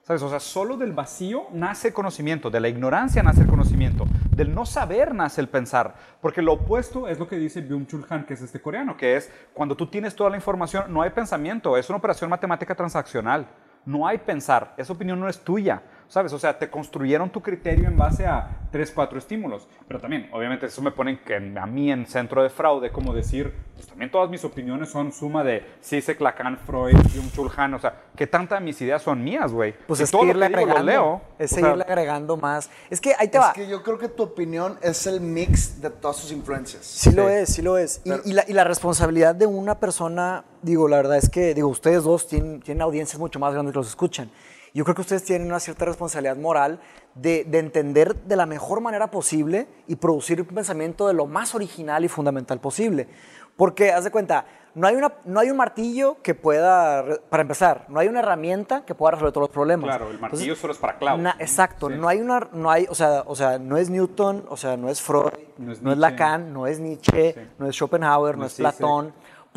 [0.03, 0.21] ¿Sabes?
[0.21, 4.05] O sea, solo del vacío nace el conocimiento, de la ignorancia nace el conocimiento,
[4.37, 5.95] Del no saber nace el pensar.
[6.21, 9.31] Porque lo opuesto es lo que dice Byung-Chul Han, que es este coreano, que es
[9.51, 13.47] cuando tú tienes toda la información, no hay pensamiento, es una operación matemática transaccional.
[13.83, 15.81] No hay pensar, esa opinión no es tuya.
[16.07, 16.31] ¿Sabes?
[16.33, 19.67] O sea, te construyeron tu criterio en base a tres, cuatro estímulos.
[19.87, 23.53] Pero también, obviamente, eso me pone que a mí en centro de fraude, como decir,
[23.75, 26.95] pues también todas mis opiniones son suma de Zizek, Lacan, Freud,
[27.35, 27.73] Jung Han.
[27.75, 29.73] O sea, ¿qué tanta de mis ideas son mías, güey?
[29.87, 30.91] Pues Y es todo que lo irle que digo lo agregando.
[30.91, 31.21] leo.
[31.39, 32.69] Es O sea, seguirle agregando más.
[32.89, 33.53] Es que ahí te Es va.
[33.53, 36.83] que yo creo que tu opinión es el mix de todas sus influencias.
[36.85, 38.01] Sí, lo es, sí lo es.
[38.03, 41.53] Y, Pero- y la, y la responsabilidad de una persona, digo, la verdad es que,
[41.53, 44.29] digo, ustedes dos tienen, tienen audiencias mucho más grandes que los escuchan.
[44.73, 46.79] Yo creo que ustedes tienen una cierta responsabilidad moral
[47.15, 51.55] de, de entender de la mejor manera posible y producir un pensamiento de lo más
[51.55, 53.07] original y fundamental posible.
[53.55, 54.45] Porque, haz de cuenta,
[54.75, 58.85] no hay, una, no hay un martillo que pueda, para empezar, no hay una herramienta
[58.85, 59.85] que pueda resolver todos los problemas.
[59.87, 61.21] Claro, el martillo Entonces, solo es para clavos.
[61.21, 61.95] na- exacto, Sí.
[61.97, 64.89] no hay una, no hay, o sea, o sea, no es Newton, o sea, no
[64.89, 65.99] es Freud, No no es es, Nietzsche.
[65.99, 67.39] Lacan, no es Nietzsche, Sí.
[67.57, 68.71] no es Schopenhauer, no, No es es Zizek.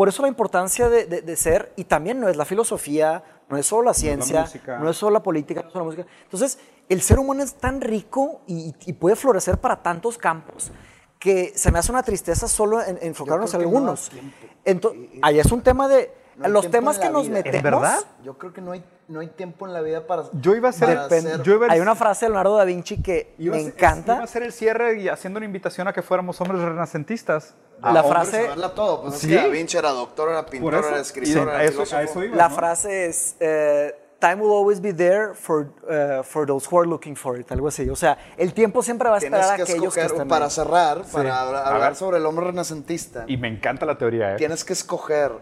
[0.01, 3.59] Por eso la importancia de, de- de ser, y también no es la filosofía, no
[3.59, 4.79] es solo la ciencia, música.
[4.79, 6.07] no es solo la política, no es solo la música.
[6.25, 10.73] Entonces, el ser humano es tan rico y, y puede florecer para tantos campos
[11.19, 14.09] que se me hace una tristeza solo en, en enfocarnos en no algunos.
[14.09, 14.37] tiempo.
[14.65, 16.11] Ento- Y- y- ahí es un tema de
[16.41, 17.35] No hay los temas que nos vida.
[17.35, 17.57] metemos.
[17.57, 17.99] ¿Es verdad?
[18.25, 20.25] Yo creo que no hay, no hay tiempo en la vida para.
[20.33, 23.03] Yo iba a ser- hacer- yo iba a- Hay una frase de Leonardo da Vinci
[23.03, 24.15] que Iba me ser- encanta.
[24.17, 27.55] Iba a ser el cierre y haciendo una invitación a que fuéramos hombres renacentistas.
[27.83, 29.03] Ah, la frase- todo.
[29.03, 29.33] Pues Sí.
[29.33, 32.37] es que Da Vinci era doctor, era pintor, era escritor, a era eso- eso iba.
[32.37, 32.55] La ¿no?
[32.55, 37.17] frase es, eh, time will always be there for, eh, for those who are looking
[37.17, 37.89] for it, algo así.
[37.89, 41.05] O sea, el tiempo siempre va a esperar a que aquellos que están para cerrar,
[41.11, 44.37] para hablar, sobre el hombre renacentista, Y me encanta la teoría, ¿eh?
[44.37, 45.33] tienes que escoger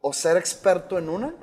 [0.00, 1.34] o ser experto en una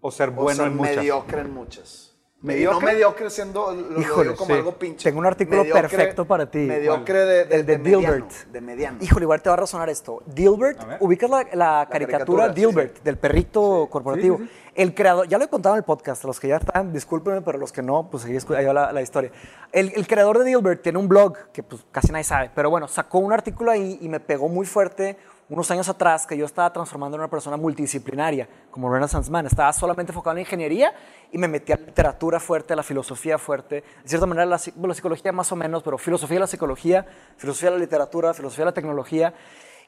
[0.00, 0.96] O ser o bueno ser en muchas.
[0.96, 2.08] mediocre en muchas.
[2.44, 2.80] ¿Mediocre?
[2.80, 4.58] No mediocre siendo, lo, lo Híjole, digo como sí.
[4.58, 5.04] algo pinche.
[5.08, 6.58] Tengo un artículo perfecto para ti.
[6.58, 8.32] Mediocre de, de, El de mediano, Dilbert.
[8.50, 8.98] De mediano.
[9.00, 10.24] Híjole, igual te va a razonar esto.
[10.26, 14.38] Dilbert, ubicas la, la caricatura, caricatura, sí, Dilbert, del perrito corporativo.
[14.38, 16.92] Sí, sí, El creador, ya lo he contado en el podcast, los que ya están,
[16.92, 19.30] discúlpenme, pero los que no, pues ahí, ahí va la, la historia.
[19.70, 22.88] El, el creador de Dilbert tiene un blog que pues casi nadie sabe, pero bueno,
[22.88, 25.16] sacó un artículo ahí y me pegó muy fuerte
[25.52, 29.46] unos años atrás que yo estaba transformando en una persona multidisciplinaria, como Renaissance Man.
[29.46, 30.94] Estaba solamente enfocado en la ingeniería
[31.30, 34.56] y me metí a la literatura fuerte, a la filosofía fuerte, de cierta manera la,
[34.56, 37.80] psi- bueno, la psicología más o menos, pero filosofía de la psicología, filosofía de la
[37.82, 39.34] literatura, filosofía de la tecnología.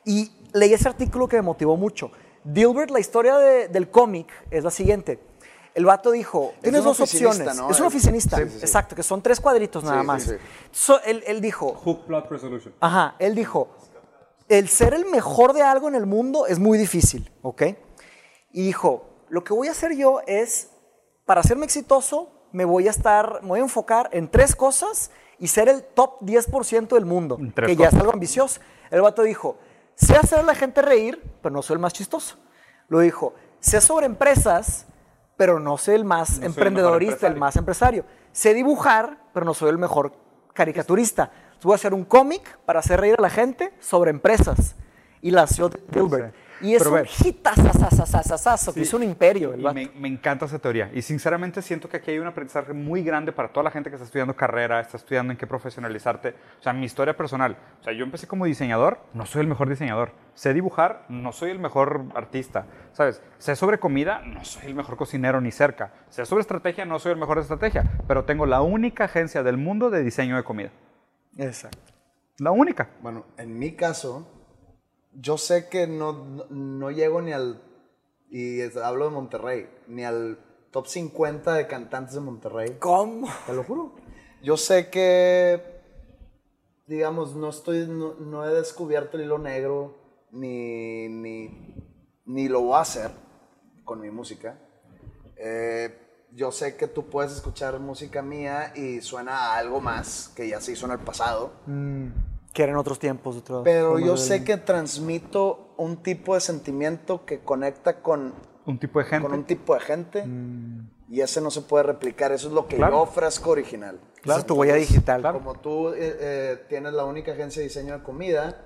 [0.04, 2.10] Y leí ese artículo que me motivó mucho.
[2.44, 5.18] Dilbert, la historia de- del cómic es la siguiente.
[5.74, 7.56] El vato dijo, tienes dos oficinista, opciones.
[7.56, 7.70] ¿no?
[7.70, 8.58] Es un oficinista, Sí, sí, sí.
[8.60, 10.22] exacto, que son tres cuadritos nada sí, más.
[10.22, 10.34] sí.
[10.70, 12.72] So, él, él dijo, Hook plot resolution.
[12.80, 13.68] Ajá, él dijo,
[14.58, 17.62] el ser el mejor de algo en el mundo es muy difícil, ¿ok?
[18.52, 20.70] Y dijo, lo que voy a hacer yo es,
[21.24, 25.48] para hacerme exitoso, me voy a estar, me voy a enfocar en tres cosas y
[25.48, 28.60] ser el top 10% del mundo, tres que ya es algo ambicioso.
[28.90, 29.58] El vato dijo,
[29.96, 32.36] sé hacer a la gente reír, pero no soy el más chistoso.
[32.88, 34.86] Lo dijo, sé sobre empresas,
[35.36, 38.04] pero no soy el más emprendedorista, el, más empresario.
[38.30, 40.12] Sé dibujar, pero no soy el mejor
[40.52, 41.32] caricaturista.
[41.64, 44.76] Entonces voy a hacer un cómic para hacer reír a la gente sobre empresas.
[45.22, 46.34] Y la nació Dilbert.
[46.60, 48.82] Y es Pero un hitazazazazazazo, que Sí.
[48.86, 49.54] hizo un imperio.
[49.54, 49.74] el Y vato.
[49.74, 50.90] me, me encanta esa teoría.
[50.92, 53.96] Y sinceramente siento que aquí hay un aprendizaje muy grande para toda la gente que
[53.96, 56.34] está estudiando carrera, está estudiando en qué profesionalizarte.
[56.60, 57.56] O sea, mi historia personal.
[57.80, 60.12] O sea, yo empecé como diseñador, no soy el mejor diseñador.
[60.34, 62.66] Sé dibujar, no soy el mejor artista.
[62.92, 63.22] ¿Sabes?
[63.38, 65.92] Sé sobre comida, no soy el mejor cocinero ni cerca.
[66.10, 67.84] Sé sobre estrategia, no soy el mejor de estrategia.
[68.06, 70.70] Pero tengo la única agencia del mundo de diseño de comida.
[71.38, 71.92] Exacto.
[72.38, 72.96] La única.
[73.02, 74.26] Bueno, en mi caso,
[75.12, 77.62] yo sé que no, no, no llego ni al,
[78.28, 80.38] y es- hablo de Monterrey, ni al
[80.70, 82.76] top 50 de cantantes de Monterrey.
[82.80, 83.28] ¿Cómo?
[83.46, 83.94] Te lo juro.
[84.42, 85.62] Yo sé que,
[86.86, 89.96] digamos, no estoy, no, no he descubierto el hilo negro,
[90.32, 91.76] ni, ni,
[92.26, 93.10] ni lo voy a hacer
[93.84, 94.58] con mi música.
[95.36, 96.03] Eh,
[96.34, 100.60] yo sé que tú puedes escuchar música mía y suena a algo más que ya
[100.60, 101.52] se hizo en el pasado.
[102.52, 103.42] Que eran otros tiempos.
[103.62, 108.34] Pero yo sé que transmito un tipo de sentimiento que conecta con,
[108.66, 109.26] Un tipo de gente.
[109.28, 110.24] con un tipo de gente
[111.08, 112.32] y ese no se puede replicar.
[112.32, 112.94] Eso es lo que Claro.
[112.96, 114.00] yo ofrezco original.
[114.24, 115.22] Esa es tu huella digital.
[115.22, 118.64] Como tú eh, eh, tienes la única agencia de diseño de comida,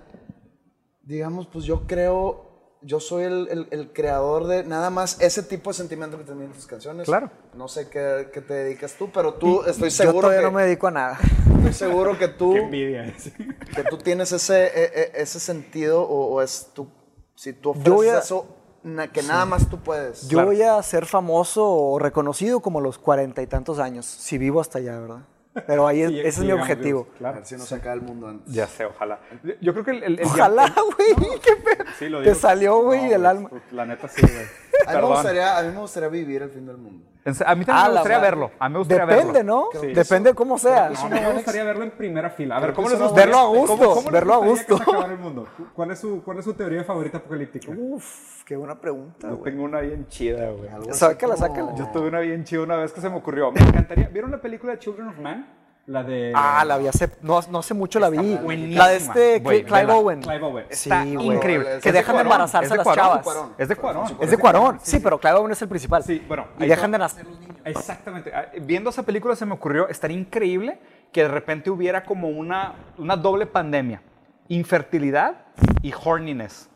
[1.03, 2.48] digamos, pues yo creo,
[2.81, 6.55] yo soy el, el- el creador de nada más ese tipo de sentimiento que transmiten
[6.55, 7.07] tus canciones.
[7.07, 7.31] Claro.
[7.55, 10.53] No sé qué, qué te dedicas tú, pero tú estoy Yo seguro todavía que, no
[10.53, 11.19] me dedico a nada.
[11.57, 13.15] estoy seguro que tú Qué envidia.
[13.75, 16.89] que tú tienes ese, e- e- ese sentido o, o es tu,
[17.35, 18.47] si tú Yo voy ofreces a- eso
[18.85, 20.29] na- que nada más tú puedes.
[20.29, 24.61] Yo voy a ser famoso o reconocido como los cuarenta y tantos años, si vivo
[24.61, 25.23] hasta allá, ¿verdad?
[25.67, 27.05] Pero ahí es- Sí, ese es mi objetivo.
[27.05, 27.35] vivos, A Claro.
[27.37, 28.53] ver si nos acaba el mundo antes.
[28.55, 29.19] Ya sé, ojalá.
[29.61, 30.03] Yo creo que el...
[30.05, 31.41] el- el- Ojalá, güey.
[31.41, 31.85] qué pedo.
[31.99, 32.35] Sí, lo Te digo.
[32.37, 33.51] salió, güey, No, del alma.
[33.73, 34.47] La neta sí, güey.
[34.87, 37.05] A mí, me gustaría, a mí me gustaría vivir el fin del mundo.
[37.47, 38.51] A mí también Ah, me gustaría verlo.
[38.59, 39.69] A mí me gustaría Depende, verlo.
[39.73, 39.81] ¿no?
[39.81, 39.87] Sí.
[39.93, 40.91] Depende de cómo sea.
[40.91, 42.57] No, a mí me gustaría verlo en primera fila.
[42.57, 43.27] A ver, ¿cómo que les gustaría?
[43.27, 44.77] Verlo a gusto, ¿Cómo- cómo verlo a que gusto.
[44.77, 45.49] acabara el mundo?
[45.75, 47.73] ¿Cuál es su, cuál es su teoría favorita apocalíptica?
[47.77, 49.53] Uf, qué buena pregunta, Yo güey.
[49.53, 50.69] tengo una bien chida, güey.
[50.93, 51.75] Sácala, como- sácala.
[51.77, 53.51] Yo tuve una bien chida una vez que se me ocurrió.
[53.53, 54.09] Me encantaría.
[54.09, 55.47] ¿Vieron la película de Children of Man?
[55.89, 56.33] La de.
[56.35, 58.37] Ah, la vi hace, no, no hace mucho la vi.
[58.37, 58.85] buenísima.
[58.85, 59.95] La de este Güey, Clive vela.
[59.97, 60.21] Owen.
[60.21, 60.65] Clive Owen.
[60.69, 61.27] Sí, Está güey.
[61.27, 61.77] increíble.
[61.77, 63.05] Es Que de dejan de Cuarón, embarazarse es a de las Cuarón.
[63.07, 63.23] chavas.
[63.25, 63.55] Cuarón.
[63.57, 64.05] Es de Cuarón.
[64.21, 66.05] Es de Cuarón, sí, pero Clive Owen es el principal.
[66.05, 66.45] Sí, bueno.
[66.59, 67.57] Y ahí dejan de nacer los niños.
[67.65, 68.31] Exactamente.
[68.35, 70.79] Ah, Viendo esa película se me ocurrió, estaría increíble
[71.11, 74.03] que de repente hubiera como una, una doble pandemia.
[74.49, 75.37] Infertilidad
[75.81, 76.68] y horniness.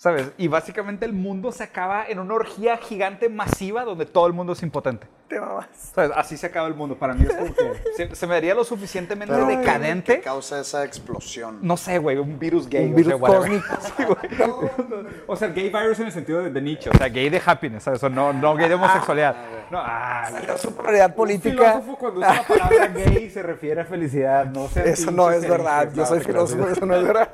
[0.00, 0.30] ¿Sabes?
[0.38, 4.52] Y básicamente el mundo se acaba en una orgía gigante masiva donde todo el mundo
[4.52, 5.08] es impotente.
[5.26, 5.66] Te mamas.
[5.74, 6.12] ¿Sabes?
[6.14, 6.96] Así se acaba el mundo.
[6.96, 10.14] Para mí es como que se, se me daría lo suficientemente Pero, ¿qué- decadente.
[10.18, 11.58] ¿Qué causa esa explosión?
[11.62, 12.86] No sé, güey, un virus gay.
[12.86, 13.60] Un o virus sea, whatever.
[13.60, 14.18] cósmico.
[14.28, 15.24] Sí.
[15.26, 16.90] O sea, gay virus en el sentido de, de nicho.
[16.94, 18.00] O sea, gay de happiness, ¿sabes?
[18.04, 19.34] O no, no gay de homosexualidad.
[19.70, 21.72] No, ah, La superioridad un política.
[21.72, 25.46] filósofo cuando usa la palabra gay se refiere a felicidad, no sea Eso no es
[25.46, 25.92] verdad.
[25.92, 27.30] Yo soy filósofo, eso no es verdad.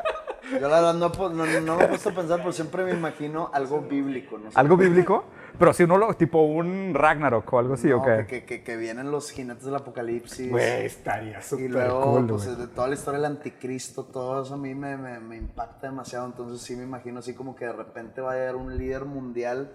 [0.52, 2.92] Yo la verdad no, po- no, no me he puesto a pensar, pero siempre me
[2.92, 4.38] imagino algo bíblico.
[4.38, 4.58] No sé.
[4.58, 5.24] ¿Algo bíblico?
[5.58, 8.26] Pero si uno lo, tipo un Ragnarok o algo así, No, ¿o qué?
[8.26, 10.50] que, que, que vienen los jinetes del apocalipsis.
[10.50, 14.54] Güey, estaría Y súper luego, cool, pues, de toda la historia del anticristo, todo eso
[14.54, 16.26] a mí me, me, me impacta demasiado.
[16.26, 19.70] Entonces sí me imagino así como que de repente va a haber un líder mundial.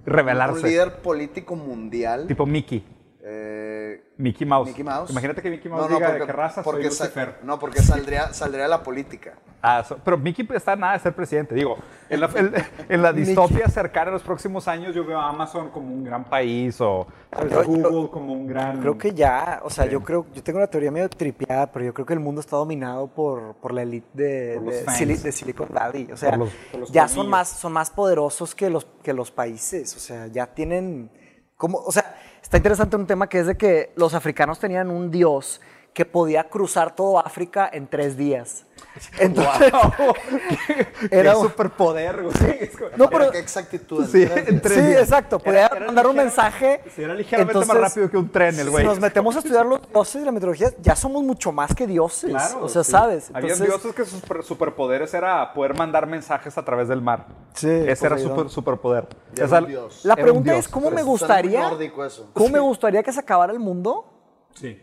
[0.00, 0.66] Un Revelarse.
[0.66, 2.26] líder político mundial.
[2.26, 2.84] Tipo Mickey.
[3.22, 4.68] Eh, Mickey Mouse.
[4.68, 5.10] Mickey Mouse.
[5.10, 7.34] Imagínate que Mickey Mouse no, no, diga porque, de qué raza porque soy Lucifer.
[7.42, 9.34] No, porque saldría, saldría de la política.
[9.60, 11.54] Ah, so- pero Mickey está nada de ser presidente.
[11.54, 11.76] Digo,
[12.08, 12.54] en la, en-
[12.88, 16.24] en la distopia cercana en los próximos años yo veo a Amazon como un gran
[16.24, 17.06] país o
[17.50, 18.80] Yo- Google como un gran...
[18.80, 21.92] Creo que ya, o sea, yo creo, yo tengo una teoría medio tripeada, pero yo
[21.94, 24.86] creo que el mundo está dominado por, por la elite de, de.
[24.86, 26.08] Sili- de Silicon Valley.
[26.12, 29.12] O sea, Por los- por los ya son más, son más poderosos que los, que
[29.12, 29.94] los países.
[29.96, 31.10] O sea, ya tienen,
[31.56, 32.14] como, o sea,
[32.48, 35.60] está interesante un tema que es de que los africanos tenían un dios
[35.92, 38.64] que podía cruzar todo África en tres días.
[39.18, 39.72] Entonces,
[41.10, 42.70] Era era un superpoder, güey.
[42.96, 44.06] No, pero- qué exactitud.
[44.06, 44.48] Sí, ¿entendés?
[44.48, 45.02] en tres sí, días.
[45.02, 45.38] exacto.
[45.38, 46.82] Podía Era- era mandar un mensaje.
[46.94, 48.84] sí, era ligeramente más Entonces, rápido que un tren, el güey.
[48.84, 51.86] Si nos metemos a estudiar los dioses y la mitología, ya somos mucho más que
[51.86, 52.30] dioses.
[52.30, 52.92] Claro, o sea, sí.
[52.92, 53.30] ¿sabes?
[53.34, 57.26] Había dioses que sus super- superpoderes era poder mandar mensajes a través del mar.
[57.54, 59.08] Sí, Ese era super, superpoder.
[59.34, 60.04] Esa- era un dios.
[60.04, 61.60] La pregunta es, ¿cómo me muy gustaría?
[61.62, 62.30] nórdico eso.
[62.32, 64.14] ¿Cómo me gustaría que se acabara el mundo?
[64.54, 64.80] Sí.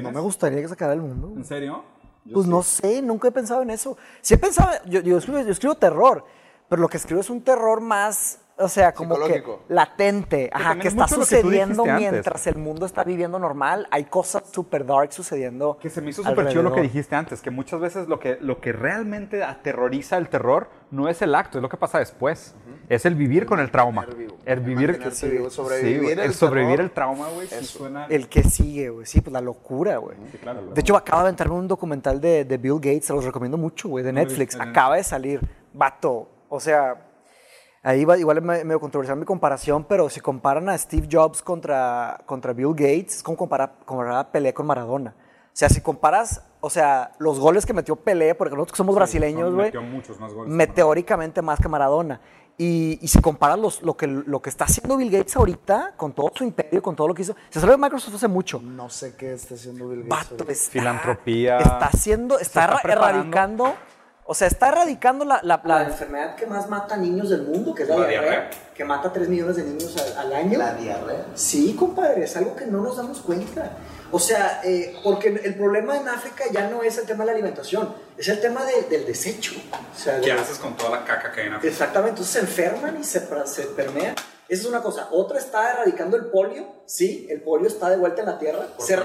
[0.00, 1.32] No me gustaría que se acabara el mundo.
[1.36, 1.82] ¿En serio?
[2.24, 2.50] Yo Pues sí.
[2.50, 3.96] no sé, nunca he pensado en eso.
[4.20, 6.24] Sí he pensado, yo, yo escribo, yo escribo terror,
[6.68, 10.88] pero lo que escribo es un terror más, o sea, como que latente, ajá, que
[10.88, 11.98] es está que sucediendo antes.
[11.98, 13.88] mientras el mundo está viviendo normal.
[13.90, 15.78] Hay cosas super dark sucediendo.
[15.80, 18.38] Que se me hizo súper chido lo que dijiste antes, que muchas veces lo que,
[18.40, 22.54] lo que realmente aterroriza el terror no es el acto, es lo que pasa después.
[22.88, 24.06] Es el vivir con el trauma.
[24.06, 24.36] Vivo.
[24.44, 28.06] El vivir, vivo, sí, sobrevivir güey, el el sobrevivir el trauma, güey, sí suena...
[28.06, 29.06] El que sigue, güey.
[29.06, 30.16] Sí, pues la locura, güey.
[30.42, 30.74] claro, claro.
[30.74, 33.88] De hecho, acaba de aventarme un documental de, de Bill Gates, se los recomiendo mucho,
[33.88, 34.58] güey, de Netflix.
[34.60, 35.40] Acaba de salir.
[35.72, 36.28] Vato.
[36.48, 37.11] O sea,
[37.82, 41.42] ahí va, igual es me- medio controversial mi comparación, pero si comparan a Steve Jobs
[41.42, 45.14] contra, contra Bill Gates, es como comparar, comparar a Pelé con Maradona.
[45.18, 48.94] O sea, si comparas, o sea, los goles que metió Pelé, porque nosotros que somos
[48.94, 52.20] brasileños, güey, metió muchos más goles meteóricamente más que Maradona.
[52.58, 56.12] Y, y si comparas los, lo, que, lo que está haciendo Bill Gates ahorita, con
[56.12, 58.60] todo su imperio, con todo lo que hizo, se salió de Microsoft hace mucho.
[58.62, 60.32] No sé qué está haciendo Bill Gates.
[60.58, 61.58] Está, Filantropía.
[61.58, 63.18] Está haciendo, está, está erra- preparando.
[63.18, 63.74] erradicando,
[64.24, 67.82] o sea, está erradicando la, la- la enfermedad que más mata niños del mundo, que
[67.82, 68.50] es la, ¿La diarrea, diarrea?
[68.74, 70.58] que mata a 3 millones de niños al, al año.
[70.58, 71.26] La diarrea.
[71.34, 73.70] Sí, compadre, es algo que no nos damos cuenta.
[74.10, 77.32] O sea, eh, porque el problema en África ya no es el tema de la
[77.32, 79.52] alimentación, es el tema de- del desecho.
[79.72, 81.72] O sea, ¿Qué de- haces con toda la caca que hay en África?
[81.72, 84.14] Exactamente, entonces se enferman y se, se permean.
[84.48, 85.08] Esa es una cosa.
[85.12, 86.66] Otra está erradicando el polio.
[86.84, 88.66] Sí, el polio está de vuelta en la tierra.
[88.76, 88.98] Por Se-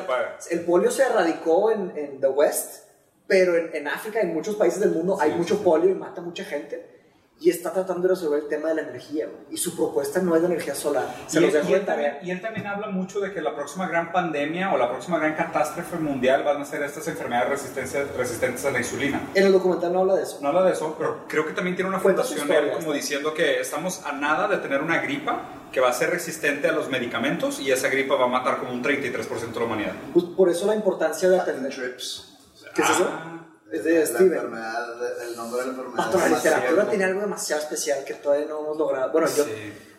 [0.51, 2.83] el polio se erradicó en, en The West,
[3.27, 6.43] pero en, en África, en muchos países del mundo, hay mucho polio y mata mucha
[6.43, 6.97] gente.
[7.39, 9.27] Y está tratando de resolver el tema de la energía.
[9.51, 11.05] Y su propuesta no es de energía solar.
[11.27, 13.41] Se y, los dejo y de él también, y él también habla mucho de que
[13.41, 17.49] la próxima gran pandemia o la próxima gran catástrofe mundial van a ser estas enfermedades
[17.49, 19.21] resistentes, resistentes a la insulina.
[19.35, 20.39] En el documental no habla de eso.
[20.41, 23.35] No habla de eso, pero creo que también tiene una Cuenta fundación él como diciendo
[23.35, 26.89] que estamos a nada de tener una gripa que va a ser resistente a los
[26.89, 29.93] medicamentos y esa gripa va a matar como un 33% de la humanidad.
[30.11, 31.71] Pues por eso la importancia de atender.
[31.71, 32.36] Trips.
[32.77, 33.07] ¿Qué es eso?
[33.11, 34.33] Ah, Es de la Steven.
[34.33, 36.05] enfermedad, el nombre de la enfermedad.
[36.05, 39.11] Vato, la literatura tiene algo demasiado especial que todavía no hemos logrado.
[39.11, 39.51] Bueno, yo Sí.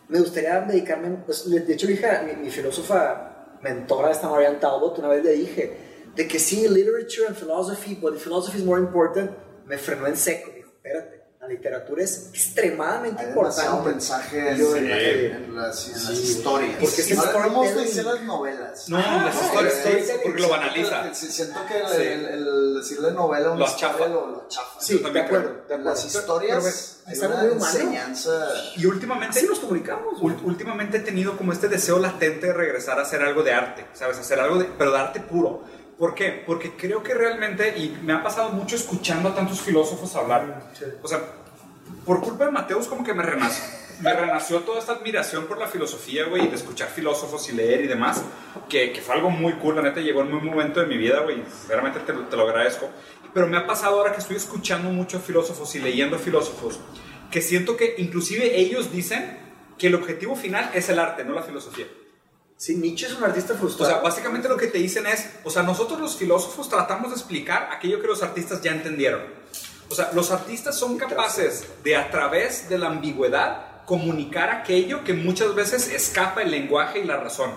[0.07, 4.97] me gustaría dedicarme, pues, de hecho, mi hija, mi, mi filósofa mentora, esta Marianne Talbot,
[4.99, 5.77] una vez le dije,
[6.15, 9.31] de que sí, literature and philosophy, but the philosophy is more important,
[9.65, 10.49] me frenó en seco.
[10.55, 13.89] Dijo, espérate, la literatura es extremadamente Hay importante.
[13.89, 16.75] mensaje en, Yo, en- en las, en las historias.
[16.79, 18.89] Porque es no, no hemos de las novelas.
[18.89, 21.13] No, las Ah, historias, el sí, storytelling, porque lo banaliza.
[21.13, 22.01] sí, Siento que el, Sí.
[22.01, 24.07] el- el decirle novela a una Lo historia achafa.
[24.09, 24.79] lo, lo achafa.
[24.81, 25.83] Sí, de acuerdo, de acuerdo.
[25.83, 28.47] Las Pero- historias, pero hay es algo una enseñanza.
[28.75, 29.37] Y últimamente...
[29.39, 30.21] Así nos comunicamos.
[30.21, 34.17] Últimamente he tenido como este deseo latente de regresar a hacer algo de arte, ¿sabes?
[34.19, 35.63] Hacer algo de, pero de arte puro.
[35.97, 36.43] ¿Por qué?
[36.47, 40.71] Porque creo que realmente, y me ha pasado mucho escuchando a tantos filósofos hablar,
[41.03, 41.21] o sea,
[42.05, 43.63] por culpa de Mateus como que me renació,
[44.01, 47.81] me renació toda esta admiración por la filosofía, güey, y de escuchar filósofos y leer
[47.81, 48.23] y demás,
[48.69, 51.19] que, que fue algo muy cool, la neta llegó en un momento de mi vida,
[51.21, 52.89] güey, realmente te, lo- te lo agradezco.
[53.33, 56.79] Pero me ha pasado ahora que estoy escuchando mucho filósofos y leyendo filósofos,
[57.29, 59.37] que siento que inclusive ellos dicen
[59.77, 61.85] que el objetivo final es el arte, no la filosofía.
[62.57, 63.91] Sí, Nietzsche es un artista O frustrado.
[63.93, 67.69] sea, básicamente lo que te dicen es, o sea, nosotros los filósofos tratamos de explicar
[67.71, 69.21] aquello que los artistas ya entendieron.
[69.89, 75.15] O sea, los artistas son capaces de a través de la ambigüedad comunicar aquello que
[75.15, 77.49] muchas veces escapa el lenguaje y la razón,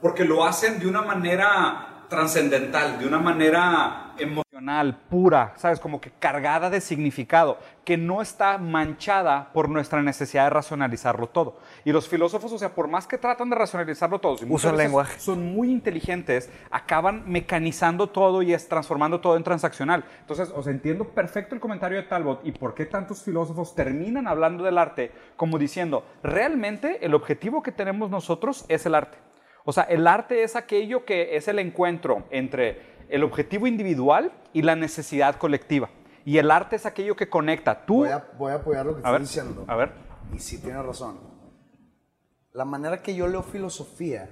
[0.00, 5.80] porque lo hacen de una manera trascendental, de una manera emocional, pura, ¿sabes?
[5.80, 11.58] Como que cargada de significado, que no está manchada por nuestra necesidad de racionalizarlo todo.
[11.86, 14.72] Y los filósofos, o sea, por más que tratan de racionalizarlo todo, y muchas Usan
[14.72, 15.20] veces lenguaje.
[15.20, 20.04] son muy inteligentes, acaban mecanizando todo y es transformando todo en transaccional.
[20.20, 24.26] Entonces, o sea, entiendo perfecto el comentario de Talbot y por qué tantos filósofos terminan
[24.26, 29.18] hablando del arte como diciendo, realmente el objetivo que tenemos nosotros es el arte.
[29.64, 32.80] O sea, el arte es aquello que es el encuentro entre
[33.10, 35.90] el objetivo individual y la necesidad colectiva.
[36.24, 37.96] Y el arte es aquello que conecta tú...
[37.96, 39.64] Voy a, voy a apoyar lo que a estás ver, diciendo.
[39.68, 39.92] a ver.
[40.32, 41.33] Y sí tienes razón.
[42.54, 44.30] La manera que yo leo filosofía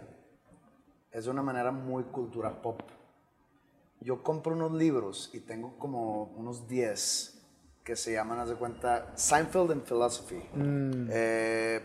[1.11, 2.81] es de una manera muy cultura pop.
[4.01, 7.39] Yo compro unos libros y tengo como unos 10
[7.85, 10.41] que se llaman, haz de cuenta, Seinfeld in Philosophy,
[11.11, 11.81] eh,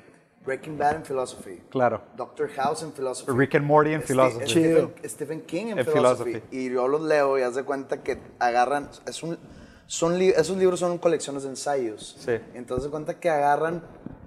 [0.45, 2.03] Breaking Bad in Philosophy, Claro.
[2.15, 4.45] Doctor House in Philosophy, Rick and Morty in Ste- philosophy.
[4.47, 6.33] Stephen, Stephen King in En philosophy.
[6.33, 6.55] philosophy.
[6.55, 9.39] Y yo los leo y haz de cuenta que agarran, es un,
[9.87, 12.15] son li- esos libros son colecciones de ensayos.
[12.19, 12.33] Sí.
[12.53, 13.81] Entonces de cuenta que agarran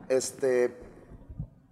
[0.08, 0.76] este,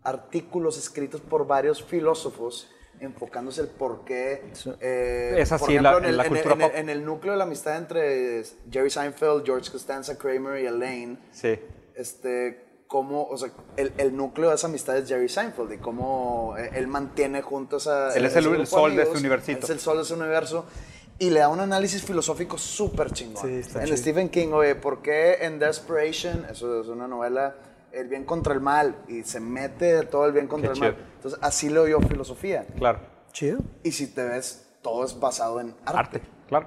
[0.05, 2.69] artículos escritos por varios filósofos
[3.01, 4.43] enfocándose el por qué.
[4.81, 7.33] eh, Es por así en la- ejemplo, en la el- cultura el- en el núcleo
[7.33, 11.59] de la amistad entre Jerry Seinfeld, George Costanza, Kramer y Elaine Sí.
[11.95, 16.57] este, cómo, o sea, el, el núcleo de esa amistad es Jerry Seinfeld y cómo
[16.59, 18.15] eh, él mantiene juntos a...
[18.17, 19.65] Él es el- el sol de amigos, ese universito.
[19.67, 20.65] Es el sol de ese universo.
[21.21, 23.45] Y le da un análisis filosófico súper chingón.
[23.47, 23.97] Sí, está en chido.
[23.97, 27.57] Stephen King, oye, ¿por qué en Desperation, eso es una novela,
[27.93, 30.95] el bien contra el mal, y se mete todo el bien contra Qué el mal?
[30.97, 31.07] chido.
[31.17, 32.67] Entonces, así leo yo filosofía.
[32.77, 33.01] Claro.
[33.33, 33.59] Chido.
[33.83, 35.99] Y si te ves, todo es basado en arte.
[35.99, 36.67] Arte, claro.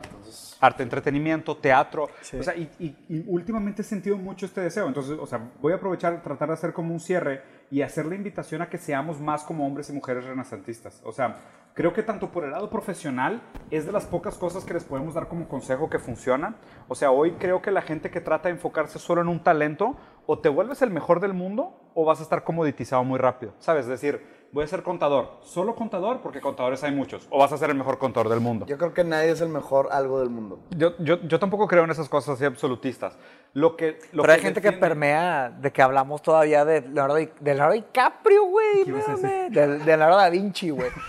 [0.60, 2.10] Arte, entretenimiento, teatro.
[2.22, 2.38] Sí.
[2.38, 4.88] O sea, y, y- y últimamente he sentido mucho este deseo.
[4.88, 7.42] Entonces, o sea, voy a aprovechar, tratar de hacer como un cierre
[7.72, 11.02] y hacer la invitación a que seamos más como hombres y mujeres renacentistas.
[11.04, 11.38] O sea,
[11.74, 13.42] creo que tanto por el lado profesional
[13.72, 16.58] es de las pocas cosas que les podemos dar como consejo que funcionan.
[16.88, 19.96] O sea, hoy creo que la gente que trata de enfocarse solo en un talento,
[20.26, 23.54] o te vuelves el mejor del mundo o vas a estar comoditizado muy rápido.
[23.60, 23.84] ¿Sabes?
[23.86, 27.58] Es decir, voy a ser contador, solo contador porque contadores hay muchos, o vas a
[27.58, 28.66] ser el mejor contador del mundo.
[28.66, 30.60] Yo creo que nadie es el mejor algo del mundo.
[30.72, 33.18] Yo, yo, yo tampoco creo en esas cosas así absolutistas.
[33.54, 37.30] Lo que, lo Pero hay gente que permea de que hablamos todavía de Leonardo, Di-
[37.40, 38.84] de Leonardo DiCaprio, güey.
[38.86, 39.52] ¿Qué ibas a espérame.
[39.52, 40.90] De, de Leonardo da Vinci, güey.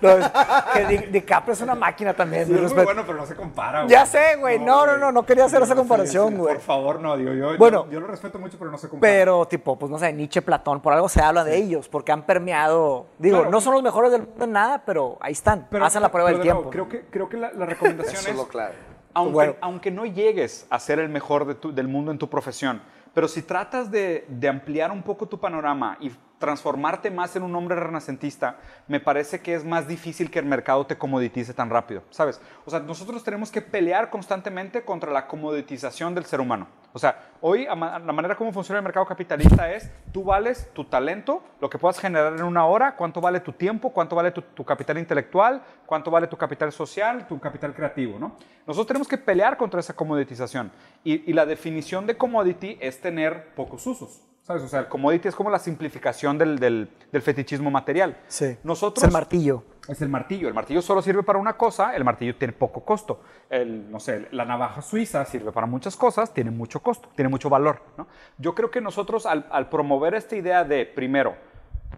[0.00, 0.30] No, es-
[0.72, 2.46] que Di- DiCaprio es una máquina también.
[2.46, 3.80] Sí, es muy bueno, pero no se compara.
[3.82, 3.90] güey.
[3.90, 4.58] Ya sé, güey.
[4.58, 6.54] No, no, no, no quería hacer esa comparación, güey.
[6.54, 7.56] Por favor, no, digo yo.
[7.58, 7.84] Bueno.
[7.86, 9.12] yo, yo lo respeto mucho, pero no se compara.
[9.12, 12.22] Pero, tipo, pues no sé, Nietzsche, Platón, por algo se habla de ellos, porque han
[12.22, 13.06] permeado.
[13.18, 13.50] Digo, Claro.
[13.50, 15.66] no son los mejores del mundo en nada, pero ahí están.
[15.70, 16.88] Pero- Hacen la prueba pero del de nuevo, tiempo.
[16.88, 18.74] Creo que, creo que la, la recomendación Eso es clave.
[19.14, 19.54] aunque, Bueno.
[19.60, 22.80] aunque no llegues a ser el mejor de tu- del mundo en tu profesión,
[23.12, 26.10] pero si tratas de, de ampliar un poco tu panorama y
[26.40, 28.56] transformarte más en un hombre renacentista,
[28.88, 32.40] me parece que es más difícil que el mercado te comoditice tan rápido, ¿sabes?
[32.64, 36.66] O sea, nosotros tenemos que pelear constantemente contra la comoditización del ser humano.
[36.94, 41.44] O sea, hoy la manera como funciona el mercado capitalista es, tú vales tu talento,
[41.60, 44.96] lo que puedas generar en una hora, cuánto vale tu tiempo, cuánto vale tu, capital
[44.96, 48.34] intelectual, cuánto vale tu capital social, tu capital creativo, ¿no?
[48.66, 50.72] Nosotros tenemos que pelear contra esa comoditización.
[51.04, 54.22] Y la definición de commodity es tener pocos usos.
[54.42, 54.62] ¿Sabes?
[54.62, 58.16] O sea, el commodity es como la simplificación del, del- del fetichismo material.
[58.26, 58.56] Sí.
[58.64, 59.62] Nosotros, Es el martillo.
[59.86, 60.48] es el martillo.
[60.48, 63.20] El martillo solo sirve para una cosa, el martillo tiene poco costo.
[63.50, 67.48] El, no sé, la navaja suiza sirve para muchas cosas, tiene mucho costo, tiene mucho
[67.50, 67.82] valor.
[67.98, 68.06] ¿no?
[68.38, 71.36] Yo creo que nosotros al, al promover esta idea de, primero,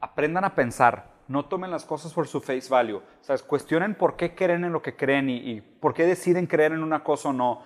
[0.01, 3.01] aprendan a pensar, no tomen las cosas por su face value.
[3.21, 6.73] Sea, cuestionen por qué creen en lo que creen y, y por qué deciden creer
[6.73, 7.63] en una cosa o no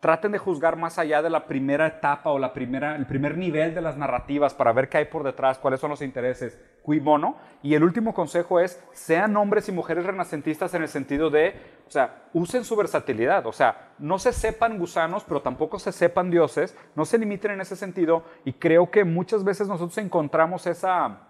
[0.00, 3.74] traten de juzgar más allá de la primera etapa o la primera, el primer nivel
[3.74, 7.36] de las narrativas para ver qué hay por detrás, cuáles son los intereses, qui bono.
[7.62, 11.54] Y el último consejo es, sean hombres y mujeres renacentistas en el sentido de,
[11.86, 16.30] o sea, usen su versatilidad, o sea, no se sepan gusanos, pero tampoco se sepan
[16.30, 18.24] dioses, no se limiten en ese sentido.
[18.46, 21.26] Y creo que muchas veces nosotros encontramos esa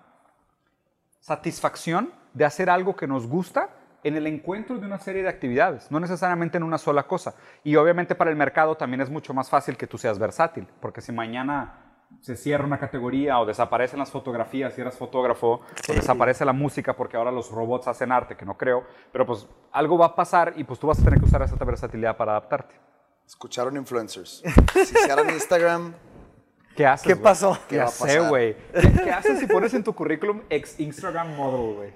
[1.19, 3.71] satisfacción de hacer algo que nos gusta
[4.03, 7.35] en el encuentro de una serie de actividades, no necesariamente en una sola cosa.
[7.65, 11.01] Y obviamente para el mercado también es mucho más fácil que tú seas versátil, porque
[11.01, 11.87] si mañana
[12.21, 16.97] se cierra una categoría o desaparecen las fotografías si eres fotógrafo, o desaparece la música
[16.97, 20.55] porque ahora los robots hacen arte, que no creo, pero pues algo va a pasar
[20.57, 22.75] y pues tú vas a tener que usar esa versatilidad para adaptarte.
[23.27, 24.43] Escucharon influencers.
[24.75, 25.95] Si hicieran Instagram,
[26.75, 27.07] ¿Qué haces?
[27.07, 27.23] ¿Qué güey?
[27.25, 27.59] pasó?
[27.69, 28.29] ¿Qué Ya va a sé, pasar?
[28.29, 28.57] güey.
[28.73, 31.93] ¿Qué, qué haces si pones en tu currículum ex Instagram model, güey?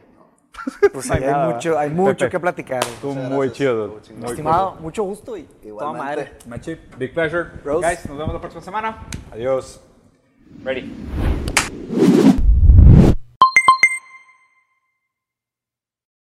[0.93, 1.49] Pues No hay ahí hay nada.
[1.55, 2.31] mucho, hay mucho Pepe.
[2.31, 2.85] que platicar.
[3.03, 3.53] Muchas muy gracias.
[3.53, 4.01] chido.
[4.17, 6.33] Muy Estimado, mucho gusto y toda madre.
[6.47, 7.51] Machi, big pleasure.
[7.65, 8.99] Guys, nos vemos la próxima semana.
[9.33, 9.81] Adiós.
[10.65, 11.54] Ready.